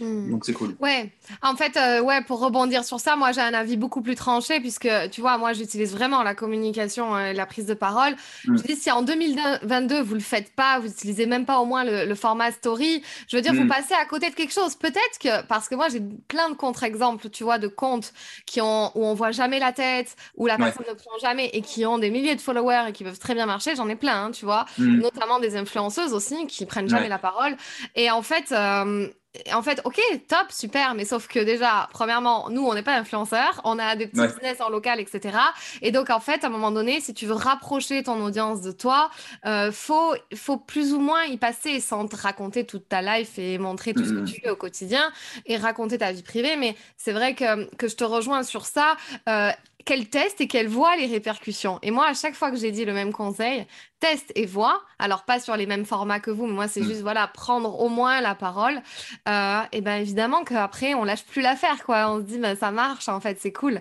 [0.00, 0.30] Hmm.
[0.30, 0.76] Donc, c'est cool.
[0.80, 1.10] Ouais.
[1.42, 4.60] En fait, euh, ouais, pour rebondir sur ça, moi, j'ai un avis beaucoup plus tranché
[4.60, 8.14] puisque, tu vois, moi, j'utilise vraiment la communication et la prise de parole.
[8.46, 8.56] Hmm.
[8.56, 11.82] Je dis, si en 2022, vous le faites pas, vous utilisez même pas au moins
[11.84, 13.68] le, format story, je veux dire, vous hmm.
[13.68, 14.76] passez à côté de quelque chose.
[14.76, 18.12] Peut-être que, parce que moi, j'ai plein de contre-exemples, tu vois, de comptes
[18.46, 21.62] qui ont, où on voit jamais la tête, où la personne ne prend jamais et
[21.62, 23.74] qui ont des milliers de followers et qui peuvent très bien marcher.
[23.74, 24.66] J'en ai plein, hein, tu vois.
[24.78, 27.56] Notamment des influenceuses aussi qui prennent jamais la parole.
[27.96, 29.08] Et en fait, euh,
[29.52, 29.98] en fait, ok,
[30.28, 34.06] top, super, mais sauf que déjà, premièrement, nous, on n'est pas influenceurs, on a des
[34.06, 35.38] petits business en local, etc.
[35.80, 38.72] Et donc, en fait, à un moment donné, si tu veux rapprocher ton audience de
[38.72, 39.10] toi,
[39.46, 43.56] euh, faut, faut plus ou moins y passer sans te raconter toute ta life et
[43.56, 45.10] montrer tout ce que tu fais au quotidien
[45.46, 46.56] et raconter ta vie privée.
[46.56, 48.96] Mais c'est vrai que, que je te rejoins sur ça.
[49.30, 49.50] Euh,
[49.84, 51.78] qu'elle teste et qu'elle voit les répercussions.
[51.82, 53.66] Et moi, à chaque fois que j'ai dit le même conseil,
[54.02, 54.82] teste et vois.
[54.98, 56.88] Alors, pas sur les mêmes formats que vous, mais moi, c'est mm.
[56.88, 58.82] juste, voilà, prendre au moins la parole.
[59.28, 62.10] Euh, et bien, évidemment qu'après, on lâche plus l'affaire, quoi.
[62.10, 63.80] On se dit, ben, ça marche, en fait, c'est cool.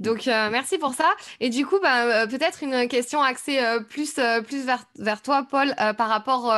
[0.00, 1.08] Donc, euh, merci pour ça.
[1.38, 5.74] Et du coup, ben, euh, peut-être une question axée plus, plus vers, vers, toi, Paul,
[5.96, 6.52] par rapport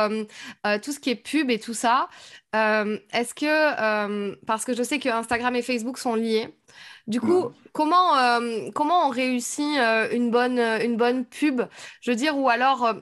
[0.63, 2.09] à tout ce qui est pub et tout ça.
[2.53, 6.55] Est-ce que, parce que je sais que Instagram et Facebook sont liés,
[7.07, 11.61] du coup, comment, euh, comment on réussit euh, une, bonne, euh, une bonne pub?
[12.01, 12.93] Je veux dire, ou alors,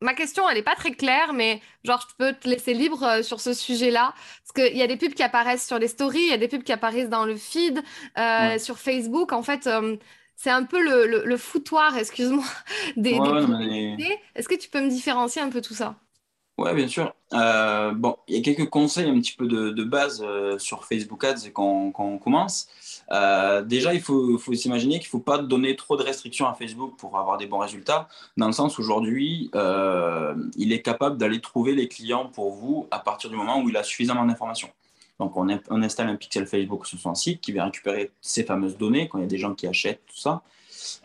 [0.00, 3.40] ma question, elle n'est pas très claire, mais genre, je peux te laisser libre sur
[3.40, 4.14] ce sujet-là.
[4.14, 6.48] Parce qu'il y a des pubs qui apparaissent sur les stories, il y a des
[6.48, 7.82] pubs qui apparaissent dans le feed,
[8.58, 9.32] sur Facebook.
[9.32, 9.68] En fait,
[10.36, 12.44] c'est un peu le, le, foutoir, excuse-moi,
[12.96, 13.18] des,
[14.34, 15.96] Est-ce que tu peux me différencier un peu tout ça?
[16.60, 17.14] Oui, bien sûr.
[17.32, 20.24] bon, il y a quelques conseils un petit peu de, base
[20.58, 22.68] sur Facebook Ads quand, quand on commence.
[23.12, 26.94] Euh, déjà, il faut, s'imaginer qu'il ne faut pas donner trop de restrictions à Facebook
[26.96, 31.74] pour avoir des bons résultats, dans le sens aujourd'hui, euh, il est capable d'aller trouver
[31.74, 34.70] les clients pour vous à partir du moment où il a suffisamment d'informations.
[35.18, 35.48] Donc, on,
[35.82, 39.22] installe un pixel Facebook sur son site qui va récupérer ces fameuses données quand il
[39.22, 40.42] y a des gens qui achètent tout ça.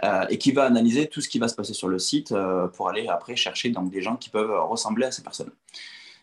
[0.03, 2.34] Euh, et qui va analyser tout ce qui va se passer sur le site
[2.73, 5.51] pour aller après chercher donc, des gens qui peuvent ressembler à ces personnes.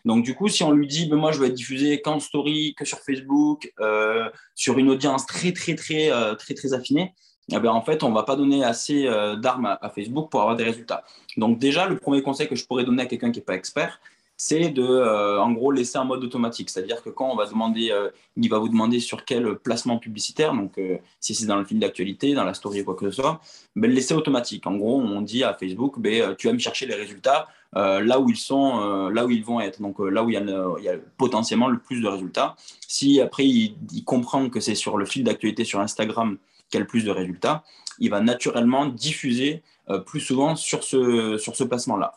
[0.05, 2.75] Donc, du coup, si on lui dit, ben, moi, je vais être diffusé qu'en story,
[2.77, 7.13] que sur Facebook, euh, sur une audience très, très, très, euh, très, très, affinée,
[7.51, 10.41] eh ben, en fait, on ne va pas donner assez euh, d'armes à, Facebook pour
[10.41, 11.03] avoir des résultats.
[11.37, 13.99] Donc, déjà, le premier conseil que je pourrais donner à quelqu'un qui n'est pas expert,
[14.45, 16.69] c'est de, en gros, laisser en mode automatique.
[16.69, 17.93] C'est-à-dire que quand on va demander,
[18.35, 20.79] il va vous demander sur quel placement publicitaire, donc
[21.19, 23.39] si c'est dans le fil d'actualité, dans la story ou quoi que ce soit,
[23.75, 24.67] ben, laisser automatique.
[24.67, 28.19] En gros, on dit à Facebook, ben, tu vas me chercher les résultats euh, là
[28.19, 30.89] où ils sont, euh, là où ils vont être, donc euh, là où il y,
[30.89, 32.55] a potentiellement le plus de résultats.
[32.87, 36.37] Si après il, comprend que c'est sur le fil d'actualité sur Instagram
[36.69, 37.63] qu'il y a le plus de résultats,
[37.99, 39.63] il va naturellement diffuser
[40.05, 42.13] plus souvent sur ce, sur ce placement-là.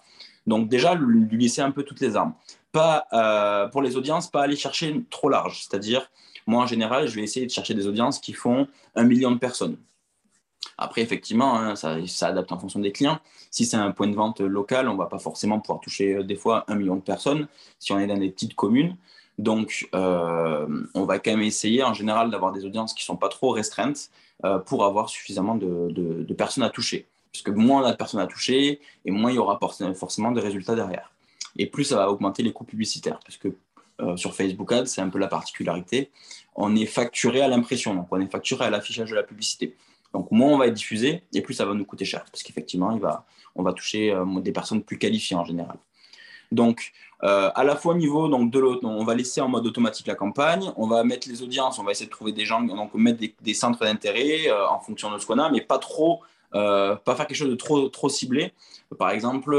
[0.46, 2.34] Donc déjà, lui laisser un peu toutes les armes.
[2.72, 5.62] Pas, pour les audiences, pas aller chercher trop large.
[5.62, 6.10] C'est-à-dire,
[6.46, 9.38] moi en général, je vais essayer de chercher des audiences qui font un million de
[9.38, 9.76] personnes.
[10.78, 13.18] Après, effectivement, hein, ça, adapte en fonction des clients.
[13.50, 16.22] Si c'est un point de vente local, on ne va pas forcément pouvoir toucher euh,
[16.22, 18.96] des fois un million de personnes si on est dans des petites communes.
[19.38, 23.16] Donc, euh, on va quand même essayer en général d'avoir des audiences qui ne sont
[23.16, 24.10] pas trop restreintes
[24.44, 27.06] euh, pour avoir suffisamment de, personnes à toucher.
[27.42, 31.12] Puisque moins on a de et moins il y aura forcément de résultats derrière.
[31.56, 33.18] Et plus ça va augmenter les coûts publicitaires.
[33.24, 33.48] Puisque
[34.16, 36.10] sur Facebook Ads, c'est un peu la particularité.
[36.54, 39.74] On est facturé à l'impression, donc on est facturé à l'affichage de la publicité.
[40.16, 42.98] Donc, moins on va être diffusé, et plus ça va nous coûter cher, parce qu'effectivement,
[43.54, 45.76] on va toucher euh, des personnes plus qualifiées en général.
[46.52, 49.66] Donc, euh, à la fois au niveau donc, de l'autre, on va laisser en mode
[49.66, 52.62] automatique la campagne, on va mettre les audiences, on va essayer de trouver des gens,
[52.62, 56.22] donc mettre des, centres d'intérêt euh, en fonction de ce qu'on a, mais pas trop,
[56.52, 58.52] pas faire quelque chose de trop, trop ciblé.
[58.98, 59.56] Par exemple,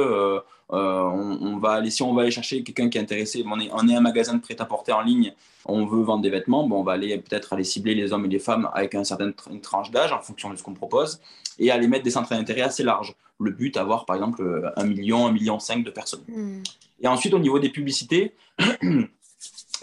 [0.70, 3.88] on, va aller, si on va aller chercher quelqu'un qui est intéressé, on est, on
[3.88, 5.34] est un magasin de prêt-à-porter en ligne,
[5.66, 8.30] on veut vendre des vêtements, bon, on va aller peut-être aller cibler les hommes et
[8.30, 11.20] les femmes avec un certain une tranche d'âge en fonction de ce qu'on propose
[11.60, 13.16] et aller mettre des centres d'intérêt assez larges.
[13.40, 16.24] Le but, avoir par exemple un million, un million cinq de personnes.
[16.28, 16.64] Hmm.
[17.00, 18.34] Et ensuite, au niveau des publicités,
[18.82, 19.08] il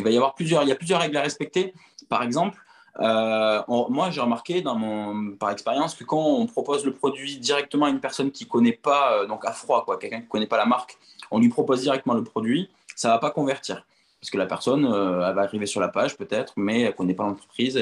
[0.00, 1.72] va y avoir plusieurs, il y a plusieurs règles à respecter.
[2.08, 2.58] Par exemple,
[3.00, 7.86] euh, moi, j'ai remarqué dans mon, par expérience que quand on propose le produit directement
[7.86, 10.28] à une personne qui ne connaît pas, euh, donc à froid, quoi, quelqu'un qui ne
[10.28, 10.96] connaît pas la marque,
[11.30, 13.84] on lui propose directement le produit, ça ne va pas convertir.
[14.20, 16.92] Parce que la personne, euh, elle va arriver sur la page peut-être, mais elle ne
[16.92, 17.76] connaît pas l'entreprise,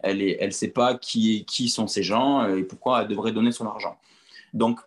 [0.00, 3.66] elle ne sait pas qui, qui sont ces gens et pourquoi elle devrait donner son
[3.66, 3.96] argent.
[4.52, 4.80] Donc,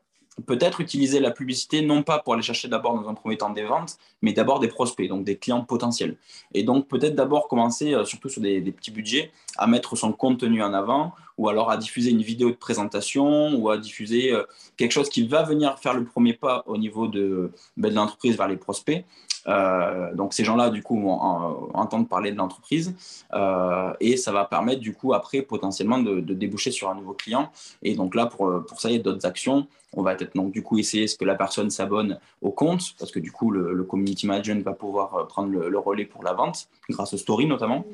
[0.46, 3.64] peut-être utiliser la publicité non pas pour aller chercher d'abord dans un premier temps des
[3.64, 6.16] ventes, mais d'abord des prospects, donc des clients potentiels.
[6.54, 10.64] Et donc peut-être d'abord commencer, euh, surtout sur des, petits budgets, à mettre son contenu
[10.64, 14.44] en avant, ou alors à diffuser une vidéo de présentation, ou à diffuser euh,
[14.78, 18.38] quelque chose qui va venir faire le premier pas au niveau de, ben, de l'entreprise
[18.38, 19.04] vers les prospects.
[19.48, 21.20] Euh, donc ces gens-là, du coup, vont
[21.74, 22.96] entendre parler de l'entreprise
[24.00, 27.52] et ça va permettre, du coup, après, potentiellement de, de, déboucher sur un nouveau client.
[27.84, 30.52] Et donc là, pour, pour ça, il y a d'autres actions on va peut-être donc
[30.52, 33.84] du coup essayer ce que la personne s'abonne au compte, parce que du coup le,
[33.84, 37.86] community manager va pouvoir euh, prendre le, relais pour la vente, grâce aux stories notamment.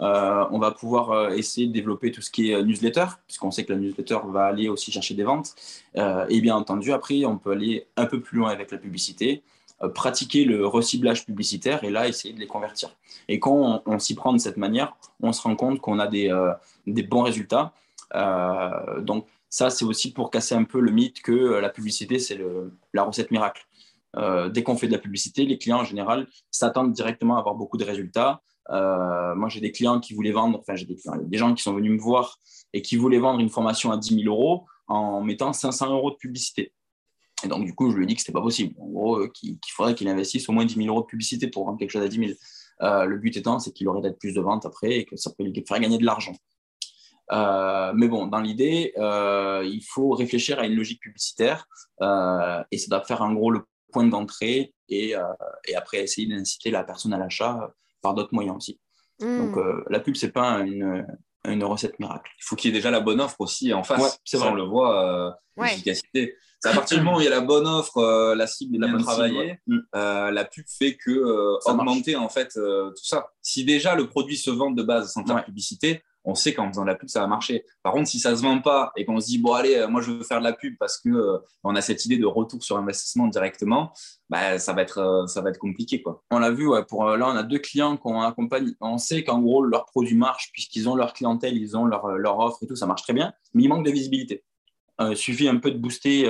[0.00, 3.64] Euh, on va pouvoir euh, essayer de développer tout ce qui est newsletter, puisqu'on sait
[3.64, 5.54] que la newsletter va aller aussi chercher des ventes.
[5.94, 9.42] et bien entendu, après, on peut aller un peu plus loin avec la publicité,
[9.94, 12.90] pratiquer le reciblage publicitaire et là, essayer de les convertir.
[13.28, 16.30] Et quand on, s'y prend de cette manière, on se rend compte qu'on a des,
[16.86, 17.72] des bons résultats.
[19.00, 22.38] donc, ça, c'est aussi pour casser un peu le mythe que euh, la publicité, c'est
[22.94, 23.66] la recette miracle.
[24.16, 27.56] Euh, dès qu'on fait de la publicité, les clients en général s'attendent directement à avoir
[27.56, 28.42] beaucoup de résultats.
[28.70, 31.92] Euh, moi, j'ai des clients qui voulaient vendre, enfin, j'ai des, gens qui sont venus
[31.92, 32.38] me voir
[32.72, 36.16] et qui voulaient vendre une formation à 10 000 euros en mettant 500 euros de
[36.16, 36.72] publicité.
[37.44, 38.74] Et donc, du coup, je lui ai dit que ce n'était pas possible.
[38.80, 41.78] En gros, qu'il faudrait qu'il investisse au moins 10 000 euros de publicité pour vendre
[41.78, 43.06] quelque chose à 10 000.
[43.06, 45.44] le but étant, c'est qu'il aurait d'être plus de ventes après et que ça peut
[45.44, 46.34] lui faire gagner de l'argent.
[47.32, 51.66] Euh, mais bon, dans l'idée, euh, il faut réfléchir à une logique publicitaire
[52.00, 53.62] euh, et ça doit faire en gros le
[53.92, 55.14] point d'entrée et,
[55.68, 57.72] et, après essayer d'inciter la personne à l'achat
[58.02, 58.80] par d'autres moyens aussi.
[59.20, 59.84] Donc hmm.
[59.90, 61.06] la pub, c'est pas une,
[61.44, 62.30] une, recette miracle.
[62.38, 64.20] Il faut qu'il y ait déjà la bonne offre aussi en face.
[64.24, 64.48] c'est vrai.
[64.48, 66.36] on le voit, l'efficacité.
[66.60, 68.78] C'est à partir du moment où il y a la bonne offre, la cible est
[68.78, 69.78] bien travaillée, hmm.
[69.94, 73.28] la pub fait que augmenter en fait tout ça.
[73.40, 76.82] Si déjà le produit se vend de base sans faire publicité, on sait qu'en faisant
[76.82, 77.64] de la pub, ça va marcher.
[77.82, 79.88] Par contre, si ça ne se vend pas et qu'on se dit, bon, allez, euh,
[79.88, 82.26] moi, je veux faire de la pub parce qu'on euh, on a cette idée de
[82.26, 83.92] retour sur investissement directement,
[84.28, 86.02] bah, ça, va être, euh, ça va être compliqué.
[86.02, 86.22] Quoi.
[86.30, 88.74] On l'a vu, ouais, pour, là, on a deux clients qu'on accompagne.
[88.80, 92.38] On sait qu'en gros, leur produit marche puisqu'ils ont leur clientèle, ils ont leur, leur
[92.38, 94.44] offre et tout, ça marche très bien, mais il manque de visibilité.
[95.00, 96.24] Il suffit un peu de booster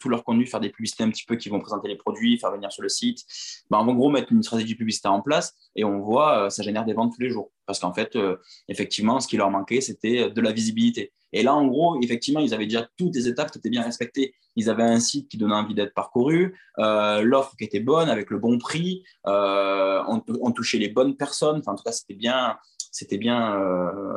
[0.00, 2.50] tout leur contenu, faire des publicités un petit peu qui vont présenter les produits, faire
[2.50, 3.24] venir sur le site.
[3.68, 6.94] Ben, en gros, mettre une stratégie publicitaire en place et on voit, ça génère des
[6.94, 7.50] ventes tous les jours.
[7.70, 8.36] Parce qu'en fait, euh,
[8.66, 11.12] effectivement, ce qui leur manquait, c'était de la visibilité.
[11.32, 14.34] Et là, en gros, effectivement, ils avaient déjà toutes les étapes qui étaient bien respectées.
[14.56, 18.30] Ils avaient un site qui donnait envie d'être parcouru, euh, l'offre qui était bonne, avec
[18.30, 21.58] le bon prix, euh, on, touchait les bonnes personnes.
[21.58, 22.56] Enfin, en tout cas, c'était bien,
[22.90, 23.56] c'était bien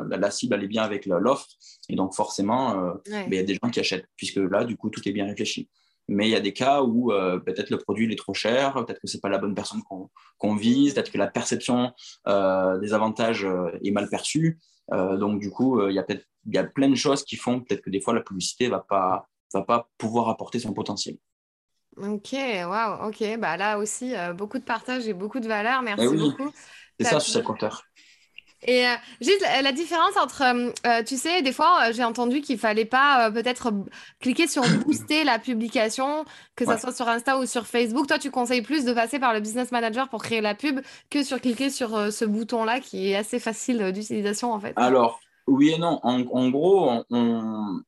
[0.08, 1.46] la, cible allait bien avec l'offre.
[1.88, 4.90] Et donc, forcément, ben, il y a des gens qui achètent, puisque là, du coup,
[4.90, 5.68] tout est bien réfléchi.
[6.08, 9.00] Mais il y a des cas où euh, peut-être le produit est trop cher, peut-être
[9.00, 9.82] que ce n'est pas la bonne personne
[10.38, 11.92] qu'on vise, peut-être que la perception
[12.26, 14.58] euh, des avantages euh, est mal perçue.
[14.90, 17.60] donc, du coup, il y a peut-être il y a plein de choses qui font
[17.60, 21.16] peut-être que des fois la publicité ne va pas, va pas pouvoir apporter son potentiel.
[21.96, 23.38] Ok, waouh, ok.
[23.38, 25.80] Bah là aussi, beaucoup de partage et beaucoup de valeur.
[25.80, 26.52] Merci eh beaucoup.
[27.00, 27.82] C'est ça, sur ce compteur.
[28.64, 32.58] Et euh, juste la, différence entre, euh, euh, tu sais, des fois, j'ai entendu qu'il
[32.58, 33.72] fallait pas peut-être
[34.20, 36.24] cliquer sur booster la publication,
[36.56, 38.06] que ce soit sur Insta ou sur Facebook.
[38.06, 41.22] Toi, tu conseilles plus de passer par le business manager pour créer la pub que
[41.22, 44.72] sur cliquer sur ce bouton-là qui est assez facile d'utilisation en fait.
[44.76, 46.00] Alors, oui et non.
[46.02, 47.04] En, gros,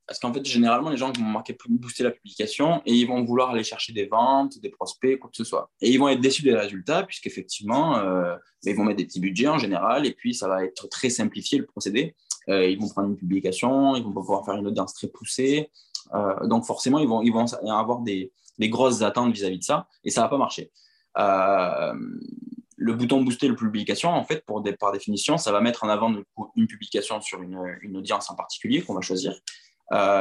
[0.06, 3.50] parce qu'en fait, généralement, les gens vont marquer booster la publication et ils vont vouloir
[3.50, 5.70] aller chercher des ventes, des prospects, quoi que ce soit.
[5.80, 9.48] Et ils vont être déçus des résultats puisqu'effectivement, euh, ils vont mettre des petits budgets
[9.48, 12.14] en général et puis ça va être très simplifié le procédé.
[12.48, 15.70] Euh, ils vont prendre une publication, ils vont pouvoir faire une audience très poussée.
[16.14, 20.28] Euh, donc forcément, ils vont, avoir des, grosses attentes vis-à-vis de ça et ça va
[20.28, 20.70] pas marcher.
[21.18, 21.94] Euh,
[22.86, 24.44] le bouton booster le publication, en fait,
[24.78, 26.14] par définition, ça va mettre en avant
[26.54, 29.34] une publication sur une, audience en particulier qu'on va choisir.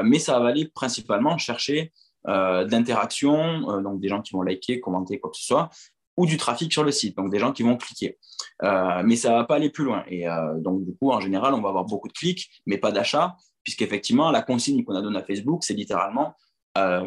[0.03, 1.93] mais ça va aller principalement chercher
[2.25, 5.69] d'interaction, donc des gens qui vont liker, commenter, quoi que ce soit,
[6.17, 8.17] ou du trafic sur le site, donc des gens qui vont cliquer.
[8.61, 10.03] mais ça ne va pas aller plus loin.
[10.07, 10.25] Et
[10.57, 14.31] donc, du coup, en général, on va avoir beaucoup de clics, mais pas d'achat, puisqu'effectivement,
[14.31, 16.33] la consigne qu'on a donnée à Facebook, c'est littéralement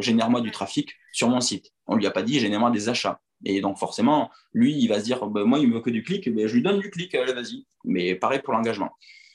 [0.01, 1.73] génère-moi du trafic sur mon site.
[1.87, 3.21] On ne lui a pas dit génère-moi des achats.
[3.45, 6.03] Et donc, forcément, lui, il va se dire, bah, moi, il me veut que du
[6.03, 7.67] clic, mais je lui donne du clic, allez, vas-y.
[7.85, 8.91] Mais pareil pour l'engagement.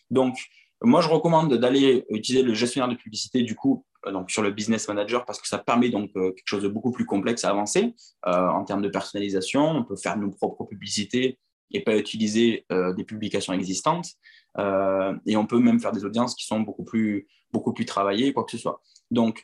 [0.10, 0.38] Donc,
[0.82, 4.52] moi, je recommande d'aller utiliser le gestionnaire de publicité, du coup, euh, donc sur le
[4.52, 7.50] business manager, parce que ça permet donc euh, quelque chose de beaucoup plus complexe à
[7.50, 7.96] avancer
[8.28, 9.64] euh, en termes de personnalisation.
[9.64, 11.40] On peut faire nos propres publicités
[11.72, 14.10] et pas utiliser des publications existantes.
[14.60, 18.44] et on peut même faire des audiences qui sont beaucoup plus, beaucoup plus travaillées, quoi
[18.44, 18.84] que ce soit.
[19.10, 19.44] Donc,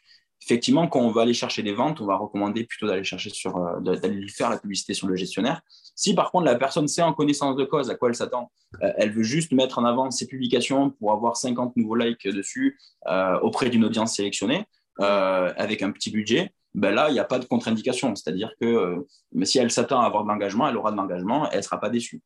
[0.50, 3.56] effectivement, quand on va aller chercher des ventes, on va recommander plutôt d'aller chercher sur,
[3.58, 5.62] euh, d'aller faire la publicité sur le gestionnaire.
[5.95, 8.91] Si par contre la personne sait en connaissance de cause à quoi elle s'attend, euh,
[8.97, 13.39] elle veut juste mettre en avant ses publications pour avoir 50 nouveaux likes dessus euh,
[13.41, 14.66] auprès d'une audience sélectionnée
[15.02, 18.14] avec un petit budget, ben là, il n'y a pas de contre-indication.
[18.18, 19.08] C'est-à-dire que
[19.43, 21.89] si elle s'attend à avoir de l'engagement, elle aura de l'engagement, elle ne sera pas
[21.89, 22.22] déçue.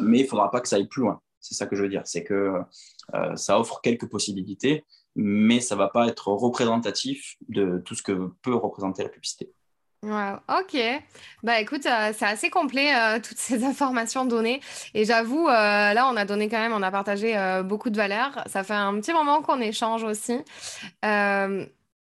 [0.00, 1.18] mais il ne faudra pas que ça aille plus loin.
[1.40, 2.02] C'est ça que je veux dire.
[2.04, 2.56] C'est que
[3.36, 4.84] ça offre quelques possibilités
[5.16, 9.52] mais ça va pas être représentatif de tout ce que peut représenter la publicité.
[10.02, 10.80] Wow, ok.
[11.42, 14.60] Bah écoute, euh, c'est assez complet euh, toutes ces informations données.
[14.94, 18.42] Et j'avoue, euh, là, on a donné quand même, on a partagé beaucoup de valeurs.
[18.46, 20.38] Ça fait un petit moment qu'on échange aussi.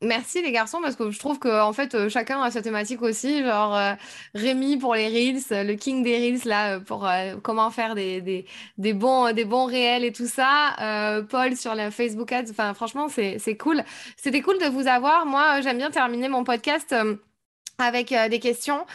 [0.01, 3.01] Merci les garçons parce que je trouve que en fait euh, chacun a sa thématique
[3.01, 3.93] aussi genre euh,
[4.33, 7.07] Rémi pour les reels le king des reels là euh, pour
[7.41, 8.19] comment faire des,
[8.77, 11.23] des, bons des bons réels et tout ça.
[11.29, 13.83] Paul sur la Facebook Ads enfin franchement c'est cool.
[14.17, 15.25] C'était cool de vous avoir.
[15.25, 16.93] Moi j'aime bien terminer mon podcast
[17.77, 18.85] avec euh, des questions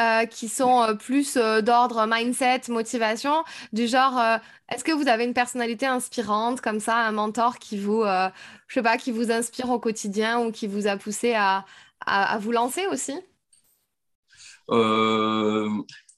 [0.00, 4.20] euh, qui sont euh, plus d'ordre mindset, motivation, du genre
[4.68, 8.82] est-ce que vous avez une personnalité inspirante comme ça, un mentor qui vous, je sais
[8.82, 11.64] pas, qui vous inspire au quotidien ou qui vous a poussé à,
[12.06, 13.14] à, vous lancer aussi?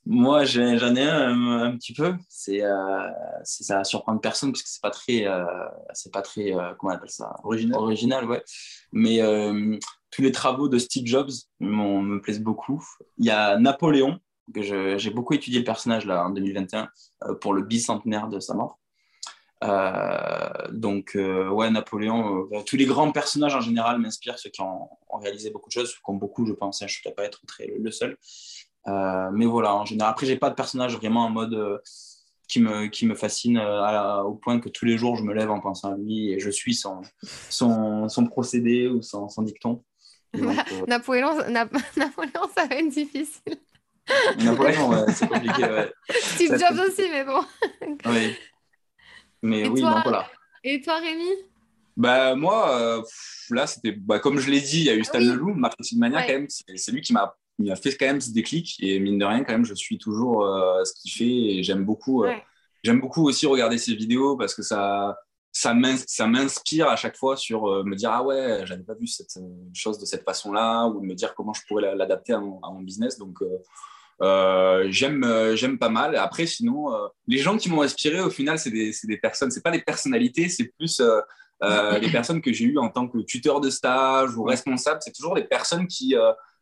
[0.05, 2.15] Moi, j'en ai un, un, petit peu.
[2.29, 2.61] C'est
[3.45, 5.27] ça va surprendre personne parce que c'est pas très,
[5.93, 7.37] c'est pas très, comment on appelle ça?
[7.45, 7.79] Original.
[7.79, 8.43] Original, ouais.
[8.93, 9.21] Mais
[10.11, 11.31] tous les travaux de Steve Jobs
[11.61, 12.85] me plaisent beaucoup.
[13.19, 14.21] Il y a Napoléon,
[14.53, 16.89] que j'ai beaucoup étudié le personnage là en 2021
[17.25, 18.79] euh, pour le bicentenaire de sa mort.
[19.65, 24.89] Euh, donc, euh, ouais, Napoléon, tous les grands personnages en général m'inspirent, ceux qui ont,
[25.21, 27.67] réalisé beaucoup de choses, comme beaucoup, je pense, hein, je ne dois pas être très
[27.67, 28.17] le, seul.
[28.87, 31.81] Mais voilà, en général, après, j'ai pas de personnage vraiment en mode
[32.49, 35.61] qui me, qui me fascine au point que tous les jours, je me lève en
[35.61, 37.01] pensant à lui et je suis son,
[37.49, 39.83] son, son procédé ou son, son dicton.
[40.35, 43.59] Euh, Napoléon, Napoléon, ça va être difficile.
[44.39, 45.63] Napoléon, c'est compliqué.
[45.63, 45.93] Ouais.
[46.09, 47.45] Steve Jobs aussi, mais bon.
[48.07, 48.35] oui.
[49.43, 50.31] Mais et oui, toi, donc voilà.
[50.65, 51.29] Et toi, Rémi?
[51.99, 53.03] Bah, Moi, euh,
[53.51, 55.27] là, c'était bah, comme je l'ai dit, il y a eu Stan oui.
[55.27, 56.47] Leloup, Marketing Mania, quand même.
[56.49, 57.37] C'est lui qui m'a
[57.77, 58.77] fait quand même ce déclic.
[58.81, 61.85] Et mine de rien, quand même, je suis toujours euh, ce qu'il fait et j'aime
[61.85, 62.25] beaucoup.
[62.85, 65.17] J'aime beaucoup aussi regarder ses vidéos parce que ça,
[65.53, 69.37] ça m'inspire à chaque fois sur euh, me dire ah ouais j'avais pas vu cette
[69.37, 72.41] euh, chose de cette façon là ou de me dire comment je pourrais l'adapter à,
[72.41, 73.39] mon business donc
[74.23, 76.89] euh, j'aime j'aime pas mal après sinon
[77.27, 80.49] les gens qui m'ont inspiré au final c'est des, des personnes c'est pas des personnalités
[80.49, 81.03] c'est plus
[82.01, 85.35] les personnes que j'ai eues en tant que tuteur de stage ou responsable c'est toujours
[85.35, 86.15] des personnes qui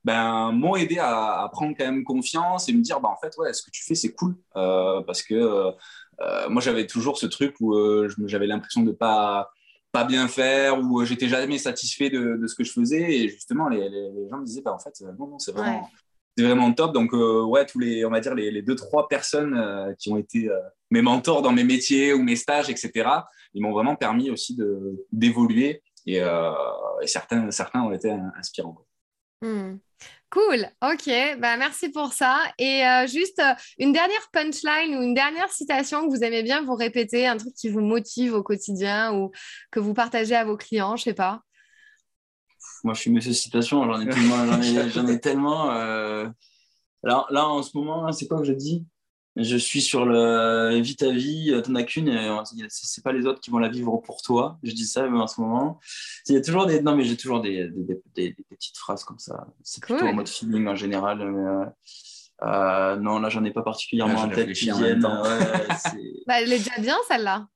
[0.05, 3.36] ben, m'ont aidé à, à, prendre quand même confiance et me dire bah en fait
[3.38, 4.36] ouais ce que tu fais c'est cool.
[4.55, 5.74] Parce que
[6.22, 9.51] euh, moi, j'avais toujours ce truc où euh, j'avais l'impression de pas
[9.92, 13.12] pas bien faire ou j'étais jamais satisfait de, de, ce que je faisais.
[13.12, 15.90] Et justement les, les, gens me disaient bah en fait euh, non non c'est vraiment
[16.36, 16.94] c'est vraiment top.
[16.94, 20.48] Donc ouais tous les on va dire les, les deux trois personnes qui ont été
[20.92, 23.09] mes mentors dans mes métiers ou mes stages etc
[23.53, 25.82] ils m'ont vraiment permis aussi de d'évoluer.
[26.07, 28.86] Et, et, certains certains ont été inspirants
[29.42, 29.72] mmh.
[30.30, 32.38] Cool, ok, bah, merci pour ça.
[32.57, 36.62] Et euh, juste euh, une dernière punchline ou une dernière citation que vous aimez bien
[36.62, 39.32] vous répéter, un truc qui vous motive au quotidien ou
[39.72, 41.42] que vous partagez à vos clients, je sais pas.
[42.84, 44.61] Moi, je suis monsieur citation, j'en ai tellement.
[44.88, 46.28] J'en ai, tellement euh...
[47.03, 48.86] là, là, en ce moment, c'est quoi que je dis?
[49.43, 52.11] Je suis sur le vie ta vie, t'en as qu'une,
[52.68, 54.59] c'est pas les autres qui vont la vivre pour toi.
[54.62, 55.80] Je dis ça en ce moment.
[56.28, 59.18] Il y a toujours des, non mais j'ai toujours des, des, des, petites phrases comme
[59.18, 59.47] ça.
[59.62, 61.18] C'est plutôt en mode feeling en général.
[61.30, 61.64] Mais, euh,
[62.43, 65.01] euh, non, là j'en ai pas particulièrement en tête qui viennent.
[66.26, 67.47] bah, elle est déjà bien celle-là.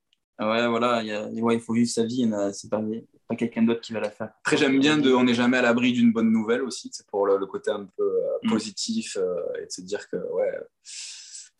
[0.40, 2.28] Ouais, voilà, il, y a, ouais, il faut vivre sa vie.
[2.52, 2.82] C'est pas,
[3.28, 4.30] pas quelqu'un d'autre qui va la faire.
[4.40, 6.90] Après, j'aime bien de, on n'est jamais à l'abri d'une bonne nouvelle aussi.
[6.92, 8.50] C'est pour le, côté un peu euh, mm.
[8.50, 9.16] positif
[9.60, 10.50] et de se dire que ouais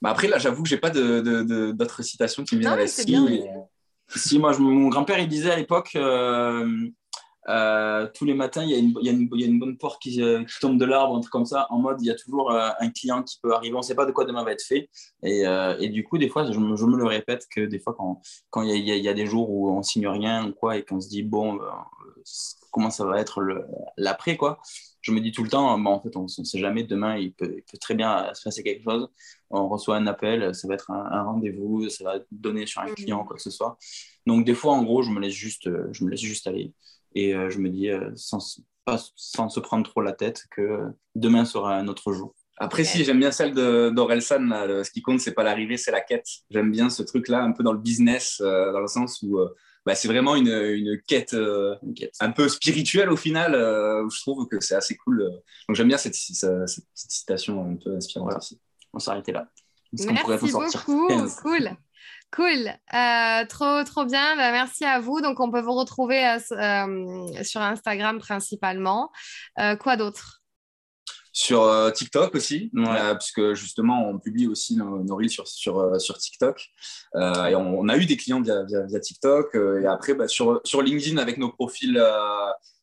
[0.03, 3.45] bah, après, là, j'avoue que j'ai pas d'autres citations qui me viennent à l'esprit.
[4.09, 6.67] Si, moi, mon grand-père, il disait à l'époque, euh,
[7.47, 10.45] Euh, tous les matins, il y, a une, y y, a bonne porte qui, euh,
[10.45, 12.91] qui tombe de l'arbre, un truc comme ça, en mode il y a toujours un
[12.91, 14.89] client qui peut arriver, on ne sait pas de quoi demain va être fait.
[15.23, 15.43] Et,
[15.79, 18.23] et du coup, des fois, je me, je me, le répète que des fois, quand,
[18.49, 21.01] quand il, y y a des jours où on signe rien ou quoi, et qu'on
[21.03, 21.61] se dit, bon,
[22.71, 23.43] comment ça va être
[23.99, 24.59] l'après, quoi,
[25.05, 27.33] je me dis tout le temps, bon, en fait, on ne sait jamais, demain, il
[27.35, 29.09] peut, il peut, très bien se passer quelque chose.
[29.51, 32.87] On reçoit un appel, ça va être un, un rendez-vous, ça va donner sur un
[32.87, 33.77] client, quoi que ce soit.
[34.27, 36.73] Donc, des fois, en gros, je me laisse juste, je me laisse juste aller.
[37.15, 40.81] Et euh, je me dis, euh, sans, pas, sans se prendre trop la tête, que
[41.15, 42.35] demain sera un autre jour.
[42.57, 44.49] Après, si, j'aime bien celle d'Orelsan.
[44.85, 46.27] Ce qui compte, c'est pas l'arrivée, c'est la quête.
[46.51, 49.49] J'aime bien ce truc-là, un peu dans le business, euh, dans le sens où euh,
[49.87, 53.55] bah, c'est vraiment une, une, quête, euh, une, quête, un peu spirituelle au final,
[54.05, 55.19] où je trouve que c'est assez cool.
[55.69, 58.39] Donc j'aime bien cette, cette, cette, citation un peu inspirante voilà.
[58.39, 58.61] aussi.
[58.93, 59.49] On s'arrêter là.
[59.93, 61.09] Merci beaucoup,
[61.43, 61.77] cool.
[62.35, 64.35] Cool, euh, trop trop bien.
[64.35, 65.21] Bah, merci à vous.
[65.21, 69.13] Donc on peut vous retrouver euh, euh, sur Instagram principalement.
[69.61, 70.44] Euh, quoi d'autre?
[71.37, 73.17] Sur TikTok aussi, ouais.
[73.19, 76.71] puisque justement on publie aussi nos, nos reels sur sur, sur TikTok.
[77.17, 79.57] et on, on, a eu des clients via, via, via TikTok.
[79.57, 82.01] et après bah, sur sur LinkedIn avec nos profils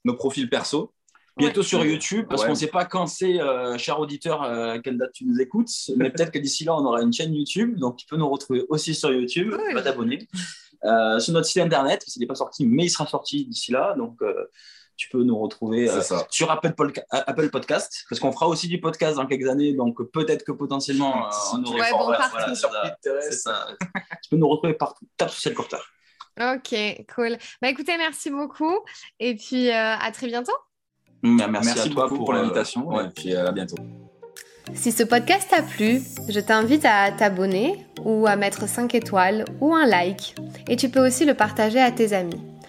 [0.04, 0.94] nos profils perso.
[1.38, 1.68] Bientôt ouais.
[1.68, 2.48] sur YouTube, parce ouais.
[2.48, 5.40] qu'on ne sait pas quand c'est, euh, cher auditeur, euh, à quelle date tu nous
[5.40, 8.30] écoutes, mais peut-être que d'ici là, on aura une chaîne YouTube, donc tu peux nous
[8.30, 10.28] retrouver aussi sur YouTube, pas t'abonner.
[10.84, 13.96] Euh, sur notre site internet, il n'est pas sorti, mais il sera sorti d'ici là,
[13.96, 14.34] donc euh,
[14.98, 18.80] tu peux nous retrouver euh, sur Apple, Podca Apple Podcast, parce qu'on fera aussi du
[18.80, 22.70] podcast dans quelques années, donc peut-être que potentiellement on aurait ouais, bon, voilà, sur
[23.02, 25.86] tu peux nous retrouver partout, tape sur cette porteur.
[26.40, 26.76] Ok,
[27.14, 27.38] cool.
[27.62, 28.80] Bah écoutez, merci beaucoup,
[29.20, 30.54] et puis à très bientôt.
[31.24, 33.78] Merci, Merci à toi pour, pour l'invitation euh, et puis à bientôt.
[34.74, 39.76] Si ce podcast t'a plu, je t'invite à t'abonner ou à mettre 5 étoiles ou
[39.76, 40.36] un like.
[40.68, 42.42] Et tu peux aussi le partager à tes amis.